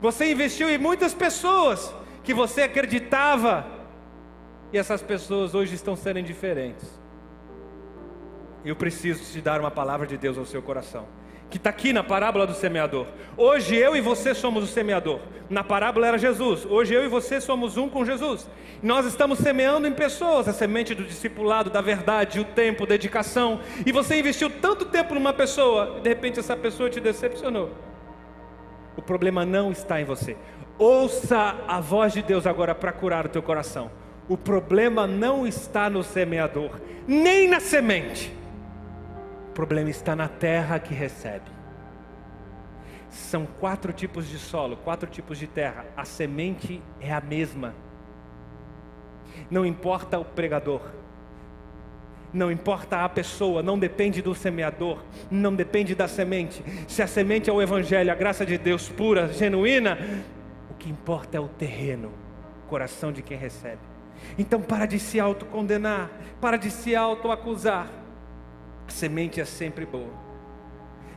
Você 0.00 0.30
investiu 0.30 0.68
em 0.68 0.78
muitas 0.78 1.14
pessoas 1.14 1.94
que 2.24 2.32
você 2.32 2.62
acreditava, 2.62 3.66
e 4.72 4.78
essas 4.78 5.02
pessoas 5.02 5.54
hoje 5.54 5.74
estão 5.74 5.94
sendo 5.94 6.18
indiferentes. 6.18 6.88
Eu 8.64 8.76
preciso 8.76 9.32
te 9.32 9.40
dar 9.40 9.60
uma 9.60 9.70
palavra 9.70 10.06
de 10.06 10.16
Deus 10.16 10.38
ao 10.38 10.46
seu 10.46 10.62
coração 10.62 11.06
que 11.52 11.58
está 11.58 11.68
aqui 11.68 11.92
na 11.92 12.02
parábola 12.02 12.46
do 12.46 12.54
semeador. 12.54 13.06
Hoje 13.36 13.76
eu 13.76 13.94
e 13.94 14.00
você 14.00 14.34
somos 14.34 14.64
o 14.64 14.66
semeador. 14.66 15.20
Na 15.50 15.62
parábola 15.62 16.06
era 16.06 16.16
Jesus. 16.16 16.64
Hoje 16.64 16.94
eu 16.94 17.04
e 17.04 17.08
você 17.08 17.42
somos 17.42 17.76
um 17.76 17.90
com 17.90 18.06
Jesus. 18.06 18.48
Nós 18.82 19.04
estamos 19.04 19.38
semeando 19.38 19.86
em 19.86 19.92
pessoas 19.92 20.48
a 20.48 20.54
semente 20.54 20.94
do 20.94 21.04
discipulado, 21.04 21.68
da 21.68 21.82
verdade, 21.82 22.40
o 22.40 22.44
tempo, 22.44 22.86
dedicação. 22.86 23.60
E 23.84 23.92
você 23.92 24.18
investiu 24.18 24.48
tanto 24.48 24.86
tempo 24.86 25.14
numa 25.14 25.34
pessoa, 25.34 25.96
e 25.98 26.00
de 26.00 26.08
repente 26.08 26.40
essa 26.40 26.56
pessoa 26.56 26.88
te 26.88 27.00
decepcionou. 27.00 27.70
O 28.96 29.02
problema 29.02 29.44
não 29.44 29.70
está 29.70 30.00
em 30.00 30.06
você. 30.06 30.38
Ouça 30.78 31.54
a 31.68 31.80
voz 31.80 32.14
de 32.14 32.22
Deus 32.22 32.46
agora 32.46 32.74
para 32.74 32.92
curar 32.92 33.26
o 33.26 33.28
teu 33.28 33.42
coração. 33.42 33.90
O 34.26 34.38
problema 34.38 35.06
não 35.06 35.46
está 35.46 35.90
no 35.90 36.02
semeador, 36.02 36.80
nem 37.06 37.46
na 37.46 37.60
semente. 37.60 38.40
O 39.52 39.54
problema 39.54 39.90
está 39.90 40.16
na 40.16 40.28
terra 40.28 40.78
que 40.78 40.94
recebe. 40.94 41.44
São 43.10 43.44
quatro 43.44 43.92
tipos 43.92 44.26
de 44.26 44.38
solo, 44.38 44.78
quatro 44.78 45.10
tipos 45.10 45.36
de 45.36 45.46
terra. 45.46 45.84
A 45.94 46.06
semente 46.06 46.82
é 46.98 47.12
a 47.12 47.20
mesma. 47.20 47.74
Não 49.50 49.66
importa 49.66 50.18
o 50.18 50.24
pregador, 50.24 50.80
não 52.32 52.50
importa 52.50 53.04
a 53.04 53.08
pessoa, 53.10 53.62
não 53.62 53.78
depende 53.78 54.22
do 54.22 54.34
semeador, 54.34 55.02
não 55.30 55.54
depende 55.54 55.94
da 55.94 56.08
semente. 56.08 56.64
Se 56.88 57.02
a 57.02 57.06
semente 57.06 57.50
é 57.50 57.52
o 57.52 57.60
Evangelho, 57.60 58.10
a 58.10 58.14
graça 58.14 58.46
de 58.46 58.56
Deus 58.56 58.88
pura, 58.88 59.28
genuína, 59.28 59.98
o 60.70 60.74
que 60.74 60.88
importa 60.88 61.36
é 61.36 61.40
o 61.40 61.48
terreno, 61.48 62.10
o 62.64 62.68
coração 62.70 63.12
de 63.12 63.20
quem 63.20 63.36
recebe. 63.36 63.82
Então 64.38 64.62
para 64.62 64.86
de 64.86 64.98
se 64.98 65.20
autocondenar, 65.20 66.10
para 66.40 66.56
de 66.56 66.70
se 66.70 66.96
autoacusar. 66.96 68.00
A 68.86 68.90
semente 68.90 69.40
é 69.40 69.44
sempre 69.44 69.86
boa. 69.86 70.10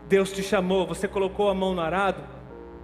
Deus 0.07 0.31
te 0.31 0.43
chamou, 0.43 0.85
você 0.85 1.07
colocou 1.07 1.49
a 1.49 1.53
mão 1.53 1.73
no 1.73 1.81
arado, 1.81 2.23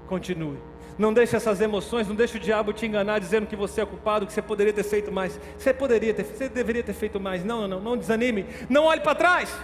continue. 0.07 0.57
Não 0.97 1.13
deixe 1.13 1.35
essas 1.35 1.61
emoções, 1.61 2.07
não 2.07 2.15
deixe 2.15 2.37
o 2.37 2.39
diabo 2.39 2.73
te 2.73 2.85
enganar 2.85 3.19
dizendo 3.19 3.47
que 3.47 3.55
você 3.55 3.81
é 3.81 3.85
culpado, 3.85 4.25
que 4.25 4.33
você 4.33 4.41
poderia 4.41 4.73
ter 4.73 4.83
feito 4.83 5.11
mais. 5.11 5.39
Você 5.57 5.73
poderia 5.73 6.13
ter, 6.13 6.23
você 6.23 6.49
deveria 6.49 6.83
ter 6.83 6.93
feito 6.93 7.19
mais. 7.19 7.43
Não, 7.43 7.61
não, 7.61 7.67
não, 7.67 7.79
não 7.79 7.97
desanime. 7.97 8.45
Não 8.69 8.85
olhe 8.85 9.01
para 9.01 9.15
trás. 9.15 9.55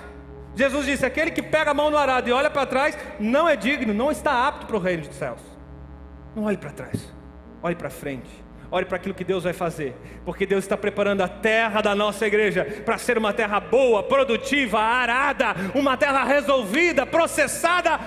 Jesus 0.56 0.86
disse: 0.86 1.06
aquele 1.06 1.32
que 1.32 1.44
pega 1.44 1.72
a 1.72 1.74
mão 1.74 1.92
no 1.92 1.98
arado 1.98 2.28
e 2.28 2.32
olha 2.32 2.50
para 2.50 2.66
trás, 2.66 2.98
não 3.20 3.48
é 3.48 3.56
digno, 3.56 3.94
não 3.94 4.12
está 4.12 4.48
apto 4.48 4.66
para 4.66 4.76
o 4.76 4.80
reino 4.80 5.04
dos 5.06 5.16
céus. 5.16 5.40
Não 6.36 6.46
olhe 6.46 6.58
para 6.58 6.72
trás, 6.72 7.14
olhe 7.62 7.76
para 7.76 7.90
frente. 7.90 8.47
Olhe 8.70 8.86
para 8.86 8.98
aquilo 8.98 9.16
que 9.16 9.24
Deus 9.24 9.44
vai 9.46 9.54
fazer, 9.54 9.96
porque 10.26 10.46
Deus 10.46 10.64
está 10.64 10.76
preparando 10.76 11.22
a 11.22 11.28
terra 11.28 11.82
da 11.82 11.96
nossa 11.96 12.28
igreja 12.28 12.66
para 12.86 12.98
ser 12.98 13.18
uma 13.18 13.32
terra 13.32 13.60
boa, 13.60 14.04
produtiva, 14.04 14.80
arada, 14.80 15.56
uma 15.74 15.96
terra 15.96 16.24
resolvida, 16.24 17.06
processada 17.06 18.00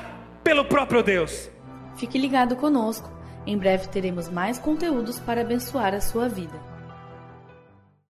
pelo 0.45 0.65
próprio 0.65 1.03
Deus. 1.03 1.51
Fique 1.97 2.19
ligado 2.19 2.57
conosco, 2.57 3.11
em 3.47 3.57
breve 3.57 3.89
teremos 3.89 4.29
mais 4.29 4.59
conteúdos 4.59 5.19
para 5.19 5.41
abençoar 5.41 5.95
a 5.95 6.01
sua 6.01 6.29
vida. 6.29 6.70